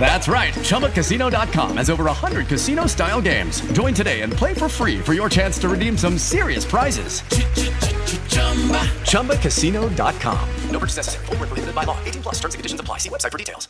[0.00, 0.54] That's right.
[0.54, 3.60] ChumbaCasino.com has over 100 casino style games.
[3.72, 7.22] Join today and play for free for your chance to redeem some serious prizes.
[9.02, 10.48] ChumbaCasino.com.
[10.70, 11.26] No purchase necessary.
[11.26, 11.98] Void where prohibited by law.
[12.04, 12.98] 18 plus terms and conditions apply.
[12.98, 13.68] See website for details.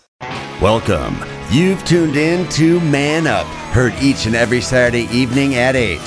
[0.60, 1.16] Welcome.
[1.50, 5.98] You've tuned in to Man Up, heard each and every Saturday evening at 8,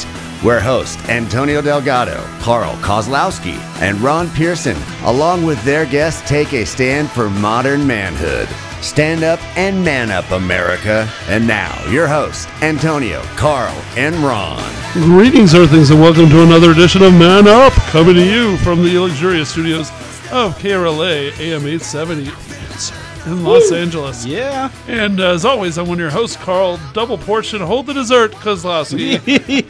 [0.43, 6.65] where hosts Antonio Delgado, Carl Kozlowski, and Ron Pearson, along with their guests, take a
[6.65, 8.49] stand for modern manhood.
[8.81, 11.07] Stand up and man up, America.
[11.27, 14.59] And now, your hosts, Antonio, Carl, and Ron.
[14.93, 18.97] Greetings, Earthlings, and welcome to another edition of Man Up, coming to you from the
[18.97, 19.89] luxurious studios
[20.31, 22.31] of KRLA AM 870
[23.27, 24.25] in Los Angeles.
[24.25, 24.71] Yeah.
[24.87, 28.31] And uh, as always, I'm one of your hosts, Carl Double Portion Hold the Dessert
[28.31, 29.15] Kozlowski.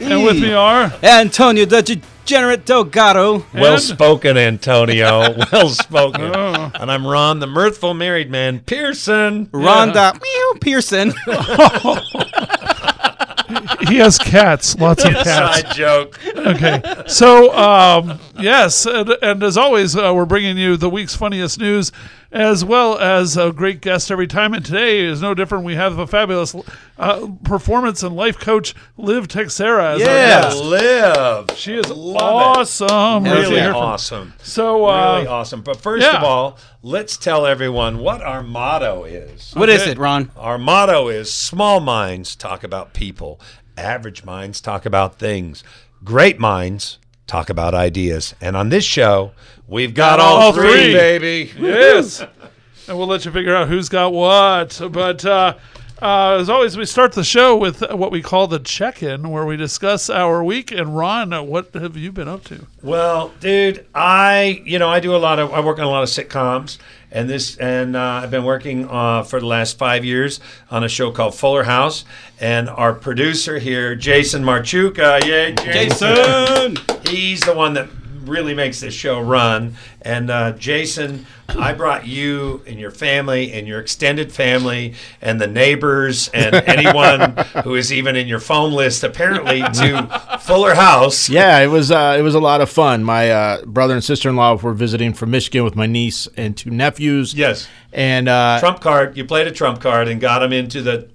[0.00, 2.00] and with me are Antonio the
[2.32, 3.44] Degenerate Delgado.
[3.52, 5.36] Well spoken, Antonio.
[5.52, 6.34] Well spoken.
[6.34, 6.70] Oh.
[6.76, 9.48] And I'm Ron, the mirthful married man, Pearson.
[9.48, 11.12] Rhonda Meow Pearson.
[13.88, 15.60] he has cats, lots of cats.
[15.60, 16.18] Side joke.
[16.34, 17.04] okay.
[17.06, 21.92] So, um, yes, and, and as always, uh, we're bringing you the week's funniest news,
[22.32, 24.54] as well as a great guest every time.
[24.54, 25.64] And today is no different.
[25.64, 26.54] We have a fabulous
[26.98, 30.64] uh, performance and life coach, Liv Texera, as our Yeah, guest.
[30.64, 31.50] live.
[31.58, 33.24] She is Love awesome.
[33.24, 34.32] Hell Right Really here awesome.
[34.42, 35.60] So, uh, really awesome.
[35.62, 36.16] But first yeah.
[36.16, 39.52] of all, let's tell everyone what our motto is.
[39.54, 39.92] What is Okay.
[39.92, 40.30] it, Ron?
[40.36, 43.40] Our motto is small minds talk about people,
[43.76, 45.62] average minds talk about things,
[46.02, 46.98] great minds
[47.32, 48.34] talk about ideas.
[48.42, 49.32] And on this show,
[49.66, 50.92] we've got all, all three, three.
[50.92, 51.52] baby.
[51.58, 52.20] Yes.
[52.88, 54.78] and we'll let you figure out who's got what.
[54.92, 55.54] But uh,
[56.02, 59.46] uh, as always, we start the show with what we call the check in, where
[59.46, 60.72] we discuss our week.
[60.72, 62.66] And Ron, uh, what have you been up to?
[62.82, 66.02] Well, dude, I you know I do a lot of I work on a lot
[66.02, 66.76] of sitcoms,
[67.12, 70.40] and this and uh, I've been working uh, for the last five years
[70.70, 72.04] on a show called Fuller House,
[72.40, 76.76] and our producer here, Jason Marchuka, yay, Jason,
[77.08, 77.88] he's the one that
[78.24, 79.76] really makes this show run.
[80.02, 85.46] And uh, Jason, I brought you and your family and your extended family and the
[85.46, 91.28] neighbors and anyone who is even in your phone list apparently to Fuller House.
[91.28, 93.04] Yeah, it was uh, it was a lot of fun.
[93.04, 96.56] My uh, brother and sister in law were visiting from Michigan with my niece and
[96.56, 97.34] two nephews.
[97.34, 97.68] Yes.
[97.92, 99.16] and uh, trump card.
[99.16, 101.10] You played a trump card and got them into the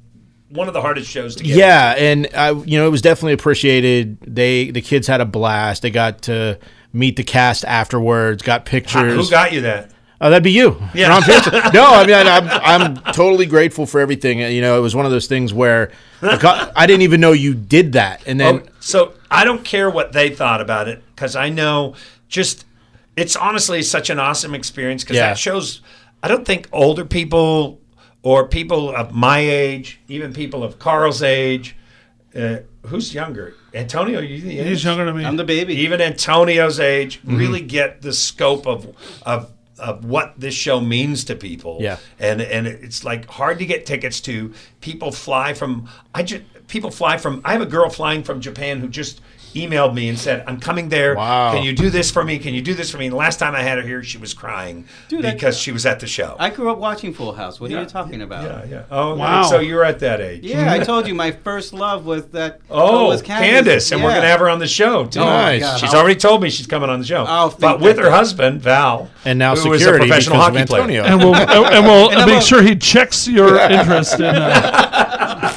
[0.50, 1.58] one of the hardest shows to get.
[1.58, 4.18] yeah, and I, you know, it was definitely appreciated.
[4.22, 5.82] They the kids had a blast.
[5.82, 6.58] They got to
[6.98, 8.42] meet the cast afterwards.
[8.44, 9.14] Got pictures.
[9.14, 9.92] Who got you that?
[10.20, 10.82] Oh, that'd be you.
[10.96, 11.10] Yeah.
[11.10, 11.54] Ron Pearson.
[11.74, 14.40] no, I mean, I'm, I'm totally grateful for everything.
[14.40, 15.92] You know, it was one of those things where
[16.24, 19.64] I, got- I didn't even know you did that, and then Oh, so I don't
[19.64, 21.94] care what they thought about it because I know
[22.30, 22.66] just
[23.16, 25.28] it's honestly such an awesome experience because Yeah.
[25.30, 25.82] that shows.
[26.24, 27.80] I don't think older people
[28.24, 31.76] or people of my age, even people of Carl's age,
[32.38, 34.68] uh, who's younger, Antonio, you the age?
[34.68, 35.26] He's younger than me.
[35.26, 35.74] I'm the baby.
[35.76, 37.38] even Antonio's age Mm-hmm.
[37.38, 41.78] really get the scope of of of what this show means to people.
[41.82, 41.98] Yeah.
[42.20, 44.54] And and it's like hard to get tickets to.
[44.82, 48.80] People fly from I just people fly from I have a girl flying from Japan
[48.80, 49.22] who just
[49.54, 51.16] emailed me and said, I'm coming there.
[51.16, 51.54] Wow.
[51.54, 52.38] Can you do this for me?
[52.40, 53.06] Can you do this for me?
[53.06, 55.72] And the last time I had her here, she was crying Dude, I- because she
[55.72, 56.36] was at the show.
[56.40, 57.60] I grew up watching Full House.
[57.60, 58.44] What are you talking about?
[58.44, 58.84] yeah, yeah.
[58.92, 59.44] Oh, Wow.
[59.44, 60.44] So you're at that age.
[60.44, 62.60] Yeah, I told you my first love was that.
[62.70, 65.20] Oh, was Candace, and we're gonna have her on the show too.
[65.20, 65.62] Oh, my Nice.
[65.62, 65.80] God.
[65.80, 67.24] She's already told me she's coming on the show.
[67.24, 70.38] I'll think but with that- her husband Val, and now who is security a professional
[70.38, 70.82] because of hockey player.
[70.82, 71.04] Antonio.
[71.04, 74.26] and we'll and we'll And I'm make a- sure he checks your interest in.
[74.26, 75.57] Uh,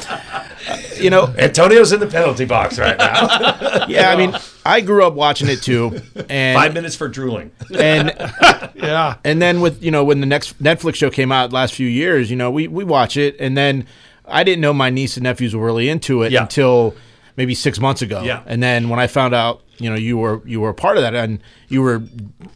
[1.01, 3.85] you know, Antonio's in the penalty box right now.
[3.87, 4.09] yeah.
[4.11, 4.35] I mean,
[4.65, 7.51] I grew up watching it too, and Five minutes for drooling.
[7.77, 8.13] and
[8.75, 11.87] yeah, and then with you know when the next Netflix show came out last few
[11.87, 13.85] years, you know we we watch it, and then
[14.25, 16.43] I didn't know my niece and nephews were really into it Yeah.
[16.43, 16.95] until
[17.37, 18.21] maybe six months ago.
[18.23, 18.43] Yeah.
[18.45, 21.03] and then when I found out, you know, you were you were a part of
[21.03, 21.39] that, and
[21.71, 21.99] you were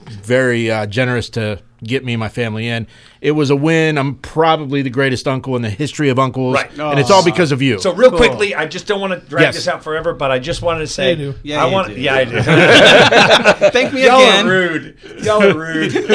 [0.09, 2.87] very uh, generous to get me and my family in.
[3.21, 3.97] It was a win.
[3.97, 6.71] I'm probably the greatest uncle in the history of uncles, Right.
[6.79, 7.79] and it's all because of you.
[7.79, 9.55] So real quickly, I just don't want to drag Yes.
[9.55, 11.39] this out forever, but I just wanted to say, Yeah, you do.
[11.43, 11.99] Yeah, I you want, do.
[12.01, 12.41] yeah, I do.
[13.71, 14.45] Thank me again.
[14.45, 14.97] Y'all are rude.
[15.23, 15.95] Y'all are rude.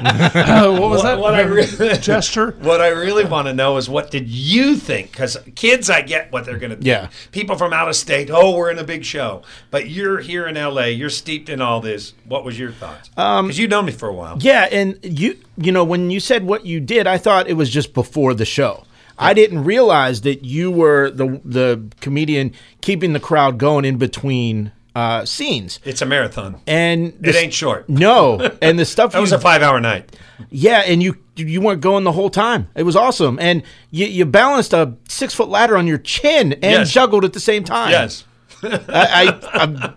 [0.00, 1.18] Uh, what was What- that?
[1.18, 2.52] what I re- gesture?
[2.60, 5.10] What I really want to know is what did you think?
[5.12, 6.86] Because kids, I get what they're going to think.
[6.86, 7.08] Yeah.
[7.32, 9.42] People from out of state, oh, we're in a big show.
[9.70, 12.14] But you're here in LA, you're steeped in all this.
[12.24, 13.08] What was your thoughts?
[13.10, 14.36] Because you know me for a while.
[14.40, 17.70] Yeah, and you you know when you said what you did, I thought it was
[17.70, 18.84] just before the show.
[19.18, 24.72] I didn't realize that you were the the comedian keeping the crowd going in between
[24.94, 25.78] uh, scenes.
[25.84, 26.60] It's a marathon.
[26.66, 27.88] And It ain't short.
[27.88, 30.16] No, and the stuff That was a five-hour night.
[30.50, 32.68] yeah, and you you weren't going the whole time.
[32.74, 36.62] It was awesome, and you you balanced a six foot ladder on your chin and
[36.62, 36.90] Yes.
[36.92, 37.90] juggled at the same time.
[37.90, 38.24] Yes.
[38.62, 39.94] I, I, I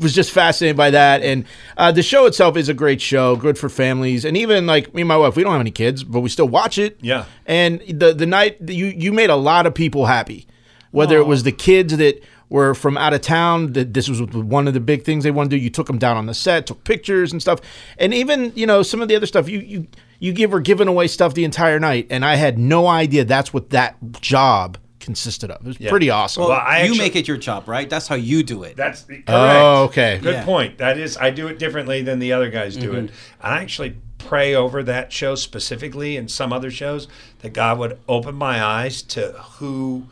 [0.00, 1.44] was just fascinated by that, and
[1.76, 5.02] uh, the show itself is a great show, good for families, and even like me
[5.02, 6.98] and my wife, we don't have any kids, but we still watch it.
[7.00, 7.24] Yeah.
[7.46, 10.46] and the the night you you made a lot of people happy,
[10.90, 14.68] whether it was the kids that were from out of town that this was one
[14.68, 15.62] of the big things they wanted to do.
[15.62, 17.60] You took them down on the set took pictures and stuff.
[17.98, 19.86] And even you know some of the other stuff you you
[20.18, 22.06] you give were giving away stuff the entire night.
[22.10, 26.42] And i had no idea that's what that job consisted of it was pretty awesome
[26.42, 27.88] Well, Well, I you actually- make it your job, right?
[27.88, 28.76] That's how you do it.
[28.76, 29.26] That's oh, correct.
[29.28, 30.18] Oh, okay.
[30.20, 30.44] Good Yeah.
[30.44, 30.78] point.
[30.78, 33.06] That is, I do it differently than the other guys do it.
[33.06, 33.46] Mm-hmm.
[33.46, 37.06] I actually pray over that show specifically and some other shows
[37.40, 40.06] that God would open my eyes to who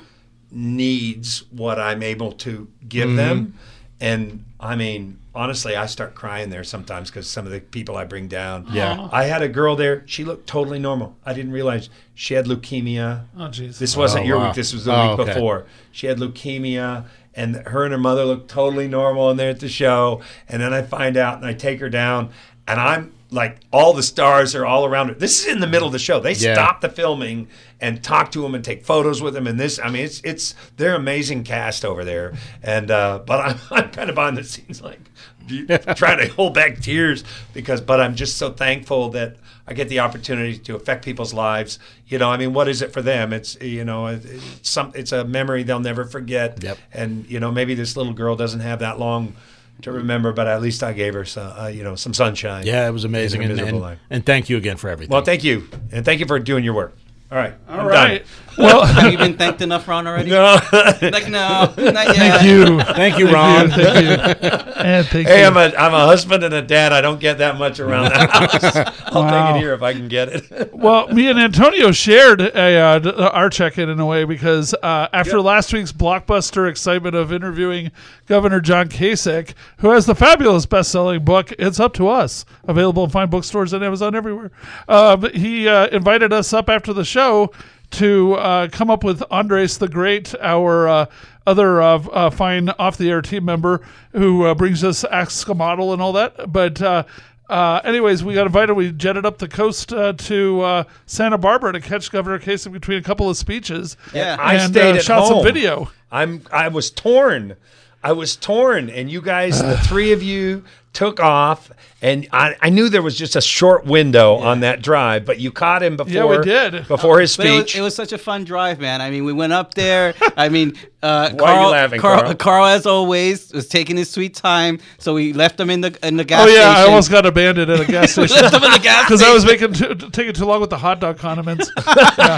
[0.51, 3.17] needs what I'm able to give mm-hmm.
[3.17, 3.55] them.
[4.01, 8.05] And I mean, honestly, I start crying there sometimes because some of the people I
[8.05, 8.67] bring down.
[8.71, 9.09] Yeah.
[9.13, 10.03] I had a girl there.
[10.07, 11.17] She looked totally normal.
[11.27, 13.25] I didn't realize she had leukemia.
[13.37, 13.79] Oh, jeez.
[13.79, 14.47] This wasn't Oh, your wow.
[14.47, 14.55] week.
[14.55, 15.35] This was the Oh, week okay.
[15.35, 15.67] before.
[15.93, 17.05] She had leukemia,
[17.35, 20.21] and her and her mother looked totally normal in there at the show.
[20.49, 22.31] And then I find out, and I take her down,
[22.69, 25.15] and I'm like, all the stars are all around her.
[25.15, 26.21] This is in the middle of the show.
[26.21, 26.55] They Yeah.
[26.55, 27.49] stop the filming
[27.81, 29.47] and talk to him and take photos with him.
[29.47, 32.33] And this, I mean, it's it's they're amazing cast over there.
[32.63, 35.01] And uh, but I'm I'm kind of behind the scenes, like
[35.97, 39.37] trying to hold back tears because, but I'm just so thankful that.
[39.67, 41.79] I get the opportunity to affect people's lives.
[42.07, 43.33] You know, I mean, what is it for them?
[43.33, 44.29] It's you know, it's
[44.61, 46.63] some it's a memory they'll never forget.
[46.63, 46.77] Yep.
[46.93, 49.35] And you know, maybe this little girl doesn't have that long
[49.83, 52.65] to remember, but at least I gave her some, uh, you know, some sunshine.
[52.67, 53.99] yeah it was amazing in her and, and, life.
[54.11, 56.75] and thank you again for everything Well, thank you, and thank you for doing your
[56.75, 56.97] work.
[57.33, 58.19] All right, All I'm right.
[58.19, 58.27] done.
[58.57, 60.31] Well, Have you been thanked enough, Ron, already?
[60.31, 60.57] No.
[61.03, 62.15] Like, no, not yet.
[62.15, 62.81] thank you.
[62.95, 64.05] thank you ron Thank
[64.45, 64.51] you.
[64.77, 65.47] And thank hey, you.
[65.47, 66.93] I'm a I'm a husband and a dad.
[66.93, 68.95] I don't get that much around the house.
[69.07, 69.47] I'll Wow.
[69.49, 70.73] take it here if I can get it.
[70.73, 75.41] Well, me and Antonio shared a, uh, our check-in in a way because uh, after
[75.41, 77.91] last week's blockbuster excitement of interviewing
[78.27, 83.11] Governor John Kasich, who has the fabulous best-selling book "It's Up to Us," available in
[83.11, 84.51] fine bookstores and Amazon everywhere,
[84.89, 87.53] um, he uh, invited us up after the show
[87.93, 91.07] to uh, come up with Andres the Great, our uh,
[91.47, 93.83] other uh, uh, fine off-the-air team member
[94.13, 96.81] who uh, brings us Ask a Model and all that, but.
[96.81, 97.05] Uh,
[97.47, 98.73] uh, anyways, we got invited.
[98.73, 102.97] We jetted up the coast uh, to uh, Santa Barbara to catch Governor Kasich between
[102.97, 103.99] a couple of speeches.
[104.15, 104.39] Yeah.
[104.41, 105.45] I stayed uh, at shot home.
[105.45, 105.91] some video.
[106.11, 107.57] I'm I was torn.
[108.05, 110.63] I was torn, and you guys, the three of you,
[110.95, 111.71] took off,
[112.01, 115.51] and I, I knew there was just a short window on that drive, but you
[115.51, 116.13] caught him before.
[116.13, 116.87] Yeah, we did.
[116.89, 117.77] before his But it was, speech.
[117.77, 119.01] it was such a fun drive, man.
[119.01, 120.15] I mean, we went up there.
[120.37, 122.35] I mean, uh, Why are you Carl, laughing, Carl, Carl?
[122.35, 124.79] Carl, as always, was taking his sweet time.
[124.99, 126.61] So we left him in the in the gas station.
[126.61, 129.05] Oh yeah, I almost got abandoned at a gas station left him in the gas
[129.09, 131.71] because I was making t- taking too long with the hot dog condiments.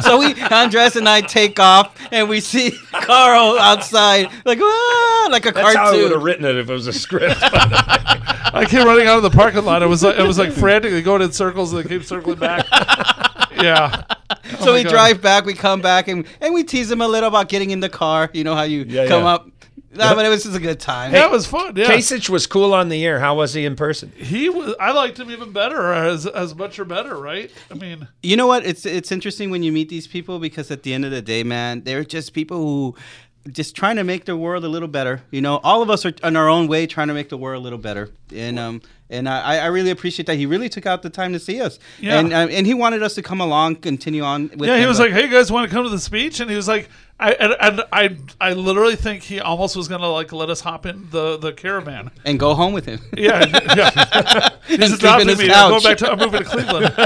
[0.04, 5.44] So we, Andres and I take off, and we see Carl outside, like ah, like
[5.46, 7.36] a That's how I would have written it if it was a script.
[8.56, 9.82] I came running out of the parking lot.
[9.82, 12.66] It was like it was like frantically going in circles and they keep circling back.
[13.62, 14.02] Yeah.
[14.60, 14.90] So oh we God.
[14.90, 17.80] drive back, we come back, and and we tease him a little about getting in
[17.80, 18.30] the car.
[18.34, 19.34] You know how you Yeah, come yeah.
[19.34, 19.48] up.
[19.94, 21.12] No, but it was just a good time.
[21.12, 21.74] That was fun.
[21.74, 21.86] Yeah.
[21.86, 23.18] Kasich was cool on the air.
[23.18, 24.12] How was he in person?
[24.14, 24.74] he was.
[24.78, 27.50] I liked him even better, as as much or better, right?
[27.70, 28.66] I mean, You know what?
[28.66, 31.42] It's it's interesting when you meet these people because at the end of the day,
[31.44, 32.94] man, they're just people who
[33.52, 35.22] just trying to make the world a little better.
[35.30, 37.60] You know, all of us are in our own way trying to make the world
[37.60, 38.10] a little better.
[38.34, 41.38] And um and I, I really appreciate that he really took out the time to
[41.38, 41.78] see us.
[42.00, 42.18] Yeah.
[42.18, 44.48] And um, and he wanted us to come along, continue on.
[44.56, 46.40] With yeah, he him, was like, "Hey, you guys, want to come to the speech?"
[46.40, 46.88] And he was like,
[47.20, 50.86] "I and, and I I literally think he almost was gonna like let us hop
[50.86, 53.00] in the the caravan." and go home with him.
[53.16, 53.44] Yeah,
[53.76, 54.48] yeah.
[54.66, 55.50] He's sleep in adopting his me.
[55.52, 55.84] I'm going couch.
[55.84, 56.10] back to.
[56.10, 56.94] I'm moving to Cleveland.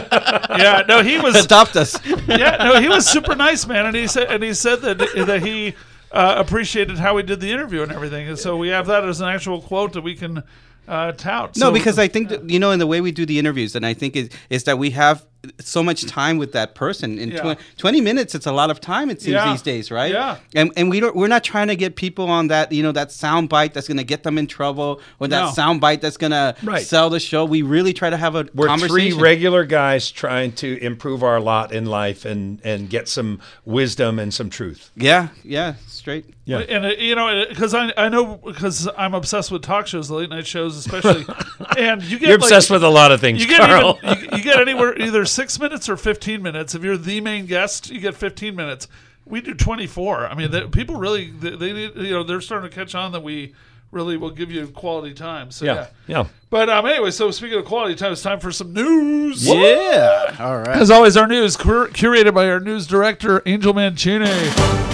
[0.59, 1.45] yeah, no, he was.
[1.45, 1.97] Adopt us.
[2.27, 3.87] Yeah, no, he was super nice, man.
[3.87, 5.75] And he said, and he said that that he
[6.13, 8.29] uh, appreciated how we did the interview and everything.
[8.29, 10.43] And so we have that as an actual quote that we can
[10.89, 11.57] uh, tout.
[11.57, 13.77] No, So- because I think that, you know, in the way we do the interviews,
[13.77, 15.25] and I think is is that we have
[15.59, 17.19] so much time with that person.
[17.19, 17.55] In Yeah.
[17.55, 19.09] tw- twenty minutes, it's a lot of time.
[19.11, 19.51] It seems Yeah.
[19.53, 20.13] these days, right?
[20.13, 20.37] Yeah.
[20.55, 23.11] And and we don't we're not trying to get people on that you know that
[23.11, 25.51] sound bite that's going to get them in trouble or that No.
[25.53, 27.45] sound bite that's going to sell the show.
[27.45, 31.73] We really try to have a We're three regular guys trying to improve our lot
[31.73, 34.91] in life and and get some wisdom and some truth.
[34.95, 36.27] yeah, yeah, straight.
[36.51, 36.59] Yeah.
[36.77, 40.15] And it, you know, because I I know because I'm obsessed with talk shows, the
[40.15, 41.25] late night shows especially,
[41.79, 43.99] and you get You're like, obsessed with a lot of things, You get Carl.
[44.03, 46.75] even, you, you get anywhere either six minutes or 15 minutes.
[46.75, 48.89] If you're the main guest, you get 15 minutes.
[49.27, 50.27] We do 24.
[50.27, 53.13] I mean, the, people really, they, they, need- you know, they're starting to catch on
[53.13, 53.55] that we
[53.93, 55.51] really will give you quality time.
[55.51, 55.75] So, yeah.
[55.75, 56.27] Yeah, yeah.
[56.49, 59.47] But um, anyway, so speaking of quality time, it's time for some news.
[59.47, 60.37] Yeah.
[60.41, 60.69] All right.
[60.77, 64.27] As always, our news cur- curated by our news director, Angel Mancini.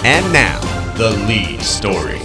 [0.03, 0.59] And now,
[0.97, 2.17] the lead story.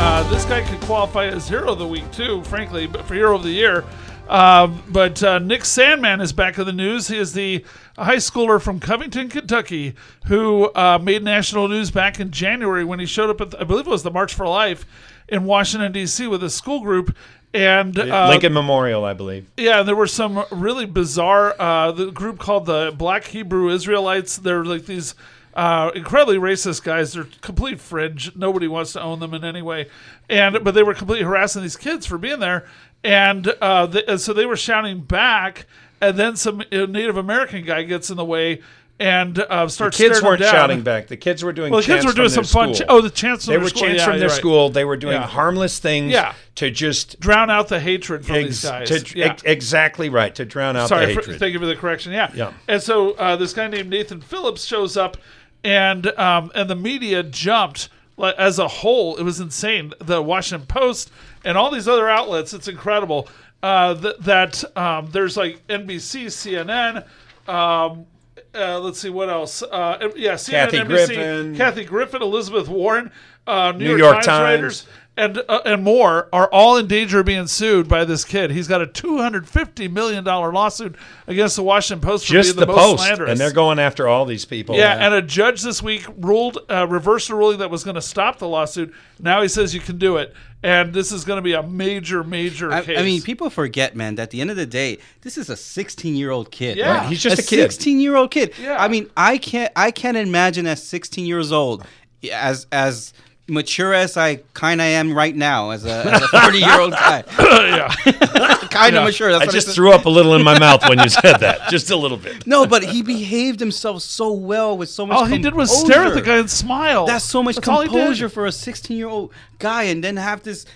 [0.00, 3.34] Uh, this guy could qualify as hero of the week too, frankly, but for hero
[3.34, 3.84] of the year.
[4.28, 7.08] Um, but uh, Nick Sandmann is back in the news.
[7.08, 7.64] He is the
[7.96, 9.94] high schooler from Covington, Kentucky,
[10.26, 13.64] who uh, made national news back in January when he showed up at, the, I
[13.64, 14.86] believe it was the March for Life
[15.28, 16.28] in Washington D.C.
[16.28, 17.16] with a school group.
[17.52, 19.48] And uh, Lincoln Memorial, I believe.
[19.56, 21.56] yeah, and there were some really bizarre.
[21.58, 24.36] Uh, the group called the Black Hebrew Israelites.
[24.36, 25.16] They're like these
[25.58, 27.12] uh, incredibly racist guys.
[27.12, 28.34] They're complete fringe.
[28.36, 29.88] Nobody wants to own them in any way.
[30.30, 32.66] And but they were completely harassing these kids for being there.
[33.02, 35.66] And uh, the, and so they were shouting back.
[36.00, 38.62] And then some uh, Native American guy gets in the way
[39.00, 39.96] and uh, starts.
[39.96, 41.08] Kids weren't shouting back.
[41.08, 41.72] The kids were doing.
[41.72, 42.74] Well, the kids were doing some fun.
[42.74, 44.36] Ch- oh, the chants They their were chants Yeah, from their right.
[44.36, 44.70] school.
[44.70, 45.26] They were doing Yeah.
[45.26, 46.34] harmless things Yeah.
[46.56, 48.88] to just Drown out the hatred from ex- these guys.
[49.02, 49.26] to- yeah.
[49.26, 51.38] ex- exactly right to drown out Sorry, the for, hatred.
[51.40, 52.12] thank you for the correction.
[52.12, 52.30] Yeah.
[52.34, 52.52] Yeah.
[52.68, 55.16] And so uh, this guy named Nathan Phillips shows up,
[55.64, 57.88] and um, and the media jumped
[58.18, 59.16] as a whole.
[59.16, 59.92] It was insane.
[60.00, 61.10] The Washington Post
[61.44, 62.52] and all these other outlets.
[62.52, 63.28] It's incredible
[63.62, 67.04] uh, th- that um, there's like NBC, CNN.
[67.48, 68.06] Um,
[68.54, 69.62] uh, let's see what else.
[69.62, 71.56] Uh, yeah, CNN, Kathy NBC, Griffin.
[71.56, 73.10] Kathy Griffin, Elizabeth Warren,
[73.46, 74.42] uh, New, New York, York Times, Times.
[74.42, 74.86] writers,
[75.18, 78.52] and uh, and more are all in danger of being sued by this kid.
[78.52, 80.94] He's got a two hundred fifty million dollar lawsuit
[81.26, 83.30] against the Washington Post for just being the, the, most post, slanderous.
[83.32, 84.76] and they're going after all these people.
[84.76, 88.02] yeah, and a judge this week ruled, uh, reversed a ruling that was going to
[88.02, 88.94] stop the lawsuit.
[89.18, 90.32] Now he says you can do it,
[90.62, 92.98] and this is going to be a major, major I, case.
[92.98, 95.56] I mean, people forget, man, that at the end of the day, this is a
[95.56, 96.76] 16 year old kid.
[96.76, 96.98] Yeah.
[96.98, 97.72] Right, he's just a kid.
[97.72, 98.52] 16 year old kid.
[98.60, 98.80] Yeah.
[98.80, 101.84] I mean, I can't, I can't imagine at 16 years old,
[102.32, 103.12] as as
[103.48, 107.88] mature as I kind of am right now, as a 30 year old guy, yeah,
[108.70, 109.32] kind of mature.
[109.32, 109.74] That's I just said.
[109.74, 112.46] threw up a little in my mouth when you said that, just a little bit.
[112.46, 115.16] No, but he behaved himself so well with so much.
[115.16, 116.24] all he did was stare at the composure.
[116.24, 117.06] guy and smile.
[117.06, 117.96] That's so much That's all he did.
[117.96, 120.66] composure for a 16 year old guy, and then have this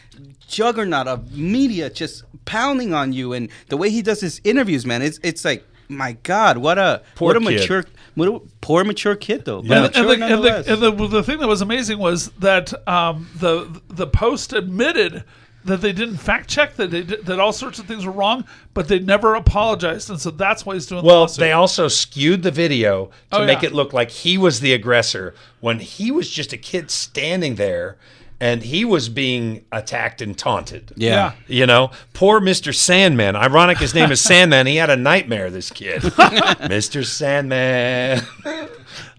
[0.49, 5.03] juggernaut of media just pounding on you, and the way he does his interviews, man,
[5.03, 5.65] it's it's like.
[5.89, 7.61] My God, what a Poor what a kid.
[7.61, 9.63] mature, what a poor mature kid though.
[9.63, 9.75] Yeah.
[9.75, 12.87] and, mature and, the, and, the, and the, the thing that was amazing was that
[12.89, 15.25] um, the the Post admitted
[15.65, 18.45] that they didn't fact check that they did, that all sorts of things were wrong,
[18.75, 21.05] but they never apologized, and so that's why he's doing.
[21.05, 21.41] Well, lawsuit.
[21.41, 23.69] they also skewed the video to Oh, make yeah.
[23.69, 27.97] it look like he was the aggressor when he was just a kid standing there
[28.43, 30.93] and he was being attacked and taunted.
[30.97, 31.35] yeah.
[31.47, 32.75] You know, poor Mr.
[32.75, 33.37] Sandmann.
[33.37, 34.67] Ironic his name is Sandmann.
[34.67, 36.03] He had a nightmare, this kid.
[36.03, 37.05] Mr.
[37.05, 38.21] Sandman.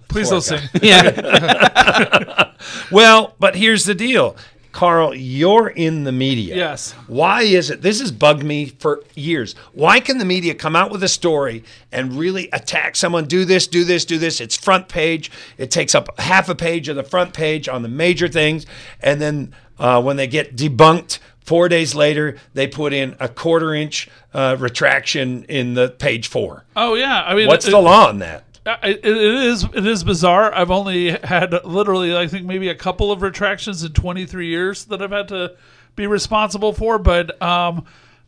[0.09, 0.59] Please don't sing.
[0.81, 2.51] yeah,
[2.91, 4.35] Well, but here's the deal.
[4.73, 6.55] Carl, you're in the media.
[6.55, 6.91] Yes.
[7.07, 7.81] Why is it?
[7.81, 9.53] This has bugged me for years.
[9.71, 13.25] Why can the media come out with a story and really attack someone?
[13.25, 14.41] Do this, do this, do this.
[14.41, 15.31] It's front page.
[15.57, 18.65] It takes up half a page of the front page on the major things.
[18.99, 23.75] And then uh, when they get debunked, four days later, they put in a quarter
[23.75, 26.65] inch uh, retraction in the page four.
[26.75, 28.43] Oh yeah, I mean, What's it- the law on that?
[28.65, 30.53] It, it is it is bizarre.
[30.53, 35.01] I've only had literally I think maybe a couple of retractions in 23 years that
[35.01, 35.55] I've had to
[35.95, 36.97] be responsible for.
[36.97, 37.85] But um,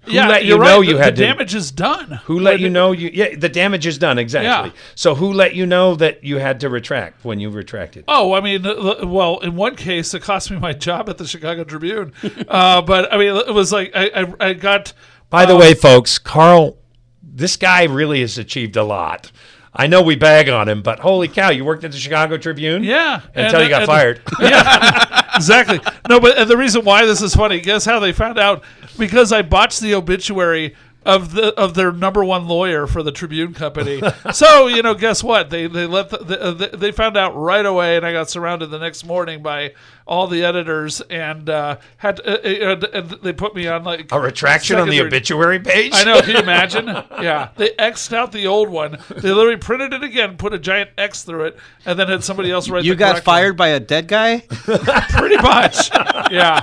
[0.08, 0.88] yeah, let you know right.
[0.88, 2.20] you the, had the to- damage is done.
[2.26, 3.10] Who let you know you?
[3.14, 4.72] Yeah, the damage is done exactly.
[4.72, 4.82] Yeah.
[4.96, 8.04] So who let you know that you had to retract when you retracted?
[8.08, 11.64] Oh, I mean, well, in one case, it cost me my job at the Chicago
[11.64, 12.14] Tribune.
[12.48, 14.94] uh, but I mean, it was like I I, I got.
[15.30, 16.78] By the way, folks, Carl,
[17.22, 19.32] this guy really has achieved a lot.
[19.76, 22.84] I know we bag on him, but holy cow, you worked at the Chicago Tribune?
[22.84, 24.22] Yeah, Until and- you got and- fired.
[24.40, 25.26] Yeah.
[25.36, 25.80] exactly.
[26.08, 28.64] No, but and the reason why this is funny, guess how they found out?
[28.98, 33.54] Because I botched the obituary of the of their number one lawyer for the Tribune
[33.54, 34.02] Company.
[34.34, 35.50] so you know, guess what?
[35.50, 38.68] They they let the, the, the, they found out right away, and I got surrounded
[38.68, 39.74] the next morning by
[40.08, 44.20] all the editors, and uh, had uh, uh, and they put me on like A
[44.20, 45.92] retraction on the obituary page?
[45.94, 46.22] I know.
[46.22, 46.88] Can you imagine?
[46.88, 48.98] Yeah, they xed out the old one.
[49.10, 52.52] They literally printed it again, put a giant X through it, and then had somebody
[52.52, 52.84] else write.
[52.84, 53.36] you the got correct one.
[53.36, 54.40] fired by a dead guy.
[55.10, 55.90] pretty much.
[56.32, 56.62] yeah.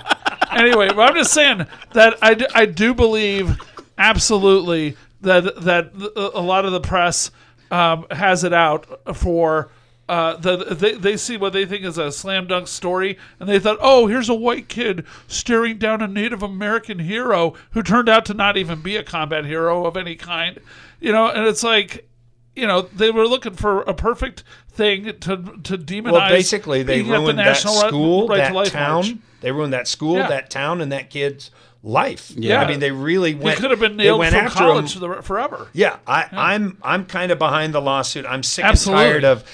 [0.53, 3.57] Anyway, but I'm just saying that I, I do believe
[3.99, 7.31] absolutely that that a lot of the press
[7.71, 9.71] um, has it out for
[10.09, 13.59] uh, the, they, they see what they think is a slam dunk story, and they
[13.59, 18.27] thought, oh, here's a white kid staring down a Native American hero who turned out
[18.27, 20.59] to not even be a combat hero of any kind.
[21.01, 22.07] You know, and it's like,
[22.55, 26.13] you know, they were looking for a perfect thing to to demonize.
[26.13, 29.05] Well, basically, they at the ruined that school, Right to that Life town.
[29.07, 29.15] March.
[29.41, 30.29] They ruined that school, Yeah.
[30.29, 31.51] that town, and that kid's
[31.83, 32.31] life.
[32.37, 32.61] Yeah.
[32.63, 33.59] I mean, they really He went.
[33.59, 35.01] could have been they nailed went from after college him.
[35.01, 35.69] the, forever.
[35.73, 38.25] Yeah, I, I'm I'm kind of behind the lawsuit.
[38.27, 39.05] I'm sick Absolutely.
[39.05, 39.45] and tired of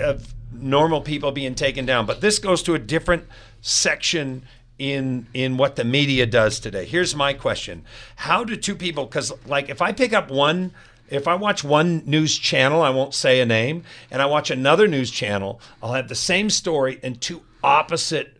[0.00, 2.06] of normal people being taken down.
[2.06, 3.24] But this goes to a different
[3.60, 4.42] section
[4.78, 6.84] in in what the media does today.
[6.86, 7.84] Here's my question:
[8.16, 9.04] How do two people?
[9.04, 10.72] Because like if I pick up one.
[11.10, 14.86] If I watch one news channel, I won't say a name, and I watch another
[14.86, 18.36] news channel, I'll have the same story and two opposite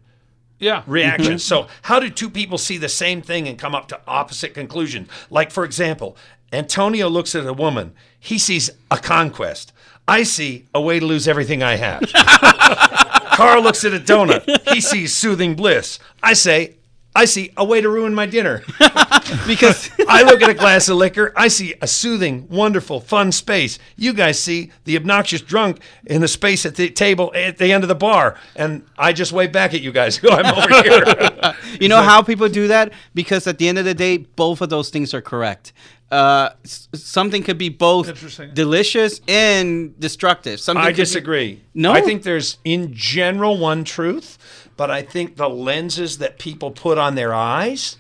[0.58, 0.82] Yeah.
[0.86, 1.44] reactions.
[1.44, 1.66] Mm-hmm.
[1.66, 5.08] So, how do two people see the same thing and come up to opposite conclusions?
[5.30, 6.16] Like, for example,
[6.52, 9.72] Antonio looks at a woman, he sees a conquest.
[10.06, 12.02] I see a way to lose everything I have.
[13.34, 15.98] Carl looks at a donut, he sees soothing bliss.
[16.22, 16.77] I say,
[17.18, 18.62] I see a way to ruin my dinner.
[19.46, 21.32] because I look at a glass of liquor.
[21.34, 23.80] I see a soothing, wonderful, fun space.
[23.96, 27.82] You guys see the obnoxious drunk in the space at the table at the end
[27.82, 30.16] of the bar, and I just wave back at you guys.
[30.18, 31.54] Go, I'm over here.
[31.80, 34.68] you know how people do that because at the end of the day both of
[34.68, 35.72] those things are correct
[36.10, 41.62] uh, something could be both delicious and destructive something I could be- disagree.
[41.74, 41.92] No?
[41.92, 44.38] I think there's in general one truth,
[44.78, 47.98] but I think the lenses that people put on their eyes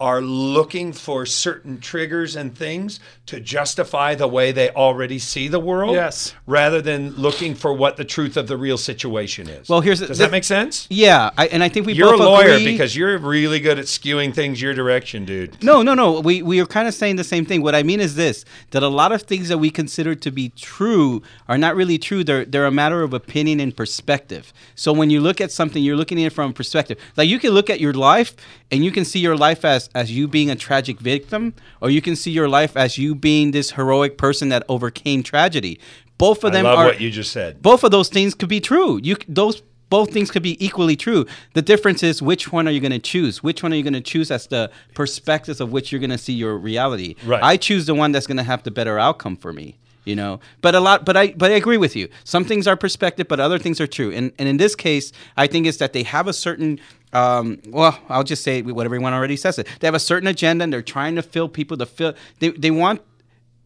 [0.00, 5.60] are looking for certain triggers and things to justify the way they already see the
[5.60, 5.94] world.
[5.94, 6.34] Yes.
[6.46, 9.68] Rather than looking for what the truth of the real situation is.
[9.68, 10.86] Well, here's the- Does the- that make sense?
[10.88, 13.84] yeah I, and i think we You're a lawyer agree- because you're really good at
[13.84, 15.62] skewing things your direction, dude.
[15.62, 16.20] No, no, no.
[16.20, 17.60] We we are kind of saying the same thing.
[17.62, 20.48] What I mean is this: that a lot of things that we consider to be
[20.56, 22.24] true are not really true.
[22.24, 24.52] They're they're a matter of opinion and perspective.
[24.74, 26.96] So when you look at something, you're looking at it from a perspective.
[27.18, 28.34] Like you can look at your life
[28.70, 32.00] and you can see your life as as you being a tragic victim, or you
[32.00, 35.80] can see your life as you being this heroic person that overcame tragedy.
[36.18, 37.62] Both of I them love are what you just said.
[37.62, 39.00] both of those things could be true.
[39.02, 41.26] You those both things could be equally true.
[41.54, 43.42] The difference is which one are you going to choose?
[43.42, 46.18] Which one are you going to choose as the perspectives of which you're going to
[46.18, 47.16] see your reality?
[47.26, 47.42] Right.
[47.42, 49.78] I choose the one that's going to have the better outcome for me.
[50.10, 52.08] You know, but a lot, but I, but I agree with you.
[52.24, 54.10] Some things are perspective, but other things are true.
[54.18, 56.80] And and in this case, I think it's that they have a certain,
[57.12, 59.68] um, well, I'll just say what everyone already says it.
[59.78, 62.14] They have a certain agenda, and they're trying to fill people to fill.
[62.40, 63.00] They they want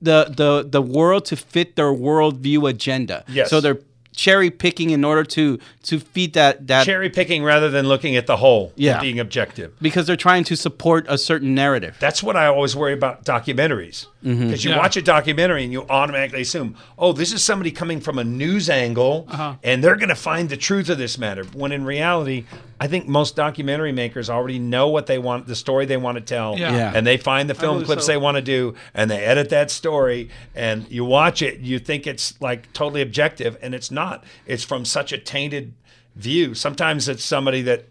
[0.03, 3.25] the the the world to fit their worldview agenda.
[3.29, 3.49] Yes.
[3.49, 3.81] So they're
[4.15, 8.27] cherry picking in order to to feed that that Cherry picking rather than looking at
[8.27, 8.93] the whole Yeah.
[8.93, 9.73] and being objective.
[9.83, 11.97] because they're trying to support a certain narrative.
[12.01, 14.07] That's what I always worry about documentaries.
[14.23, 14.69] Because Mm-hmm.
[14.69, 14.79] you Yeah.
[14.79, 18.71] watch a documentary and you automatically assume, oh, this is somebody coming from a news
[18.71, 19.55] angle Uh-huh.
[19.63, 21.45] and they're going to find the truth of this matter.
[21.53, 22.45] When in reality,
[22.81, 26.23] I think most documentary makers already know what they want, the story they want to
[26.23, 26.57] tell.
[26.59, 26.75] Yeah.
[26.75, 26.93] Yeah.
[26.95, 28.13] And they find the film clips so.
[28.13, 32.07] they want to do and they edit that story and you watch it, you think
[32.07, 34.04] it's like totally objective and it's not.
[34.47, 35.75] It's from such a tainted
[36.17, 36.55] view.
[36.55, 37.87] Sometimes it's somebody that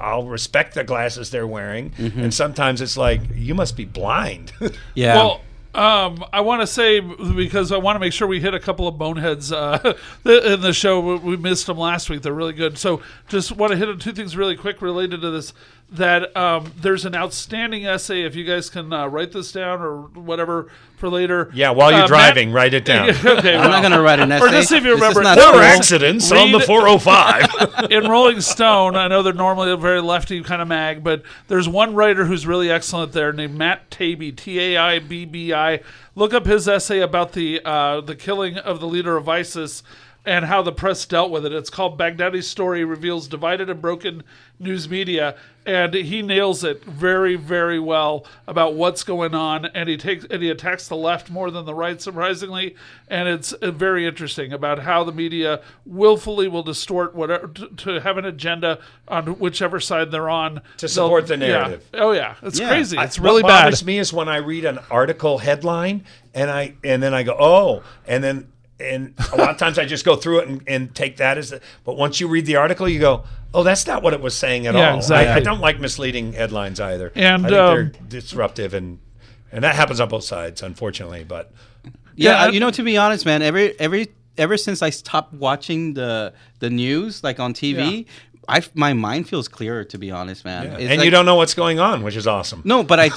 [0.00, 2.20] I'll respect the glasses they're wearing, Mm-hmm.
[2.20, 4.52] and sometimes it's like you must be blind.
[4.94, 5.14] Yeah.
[5.14, 5.40] Well,
[5.74, 8.88] um, I want to say because I want to make sure we hit a couple
[8.88, 10.98] of boneheads uh, in the show.
[10.98, 12.22] We- We missed them last week.
[12.22, 12.78] They're really good.
[12.78, 15.52] So just want to hit on two things really quick related to this.
[15.90, 18.22] That um, there's an outstanding essay.
[18.24, 21.50] If you guys can uh, write this down or whatever for later.
[21.54, 23.08] yeah, while you're Uh, Matt- driving, write it down.
[23.24, 24.44] okay, I'm not going to write an essay.
[24.44, 25.22] Or just see if you remember.
[25.22, 25.60] not There Four school.
[25.60, 27.90] were accidents on the 405.
[27.90, 31.68] in Rolling Stone, I know they're normally a very lefty kind of mag, but there's
[31.68, 35.80] one writer who's really excellent there named Matt Taibbi, T A I B B I.
[36.14, 39.82] Look up his essay about the uh, the killing of the leader of ISIS
[40.28, 41.54] and how the press dealt with it.
[41.54, 44.22] It's called Baghdadi's Story Reveals Divided and Broken
[44.58, 45.36] News Media.
[45.64, 50.42] And he nails it very, very well about what's going on, and he takes and
[50.42, 52.74] he attacks the left more than the right, surprisingly.
[53.08, 58.00] And it's uh, very interesting about how the media willfully will distort whatever to, to
[58.00, 61.88] have an agenda on whichever side they're on To support They'll- the narrative.
[61.94, 62.00] Yeah.
[62.02, 62.68] Oh yeah, it's Yeah.
[62.68, 62.98] crazy.
[62.98, 63.64] I- It's really what bad.
[63.64, 67.34] bothers me is when I read an article headline and I and then I go,
[67.38, 68.48] oh, and then
[68.80, 71.50] and a lot of times I just go through it and, and take that as
[71.50, 74.36] the, but once you read the article, you go, oh, that's not what it was
[74.36, 74.94] saying at Yeah, all.
[74.94, 75.32] I, exactly.
[75.32, 77.12] I don't like misleading headlines either.
[77.14, 79.00] And, I think um, they're disruptive and
[79.50, 81.24] and that happens on both sides, unfortunately.
[81.24, 81.52] But
[82.14, 85.32] Yeah, Yeah, uh, you know, to be honest, man, every every ever since I stopped
[85.34, 88.06] watching the the news like on TV,
[88.48, 89.84] I f- my mind feels clearer.
[89.84, 90.66] To be honest, man.
[90.66, 92.62] It's and like- you don't know what's going on, which is awesome.
[92.64, 93.10] No, but I.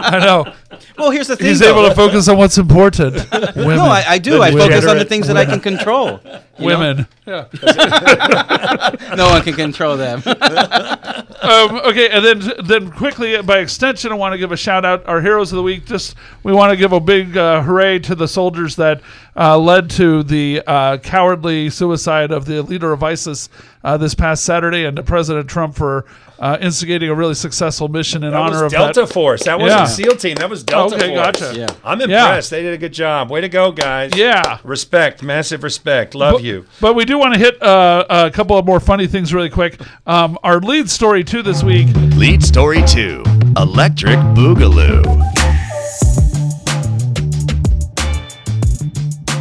[0.00, 0.52] I know.
[0.96, 1.48] well, here's the thing.
[1.48, 1.70] He's though.
[1.78, 3.16] able to focus on what's important.
[3.56, 4.42] No, I, I do.
[4.42, 6.20] I The focus on the things that I can control.
[6.58, 7.06] Women.
[7.26, 7.46] Yeah.
[9.16, 10.22] No one can control them.
[10.26, 15.06] um, okay, and then then quickly by extension, I want to give a shout out
[15.06, 15.86] our heroes of the week.
[15.86, 19.00] Just we want to give a big uh, hooray to the soldiers that
[19.36, 23.48] uh, led to the uh, cowardly suicide of the leader of ISIS
[23.82, 26.04] uh, this past Saturday, and to President Trump for
[26.38, 29.06] uh, instigating a really successful mission in That honor was of Delta that.
[29.12, 29.44] Force.
[29.44, 29.84] That wasn't Yeah.
[29.86, 30.34] SEAL team.
[30.36, 31.40] That was Delta Okay, Force.
[31.40, 31.58] gotcha.
[31.58, 31.66] Yeah.
[31.84, 32.04] I'm Yeah.
[32.04, 32.50] impressed.
[32.50, 33.30] They did a good job.
[33.30, 34.16] Way to go, guys.
[34.16, 34.58] Yeah.
[34.64, 35.22] Respect.
[35.22, 36.14] Massive respect.
[36.14, 36.64] Love But- you.
[36.80, 39.80] But we do want to hit uh, a couple of more funny things really quick.
[40.06, 41.88] Um, our lead story too this week.
[42.16, 43.22] Lead story two
[43.56, 45.37] Electric Boogaloo.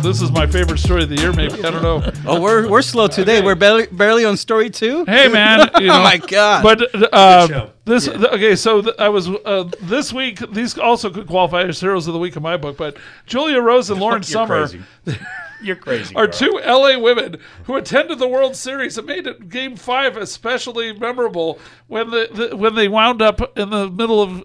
[0.01, 1.33] This is my favorite story of the year.
[1.33, 2.11] Maybe I don't know.
[2.25, 3.41] Oh, we're we're slow today.
[3.41, 5.05] We're barely barely on story two.
[5.05, 6.61] Hey man, you know, oh my god!
[6.63, 7.71] But uh, show.
[7.85, 10.39] this th- okay, so th- I was uh, this week.
[10.51, 12.77] These also could qualify as heroes of the week in my book.
[12.77, 14.81] But Julia Rose and Lauren You're Summer crazy.
[15.61, 16.15] You're crazy.
[16.15, 16.37] are Carl.
[16.37, 21.59] two LA women who attended the World Series and made it Game Five especially memorable
[21.87, 24.43] when the, the when they wound up in the middle of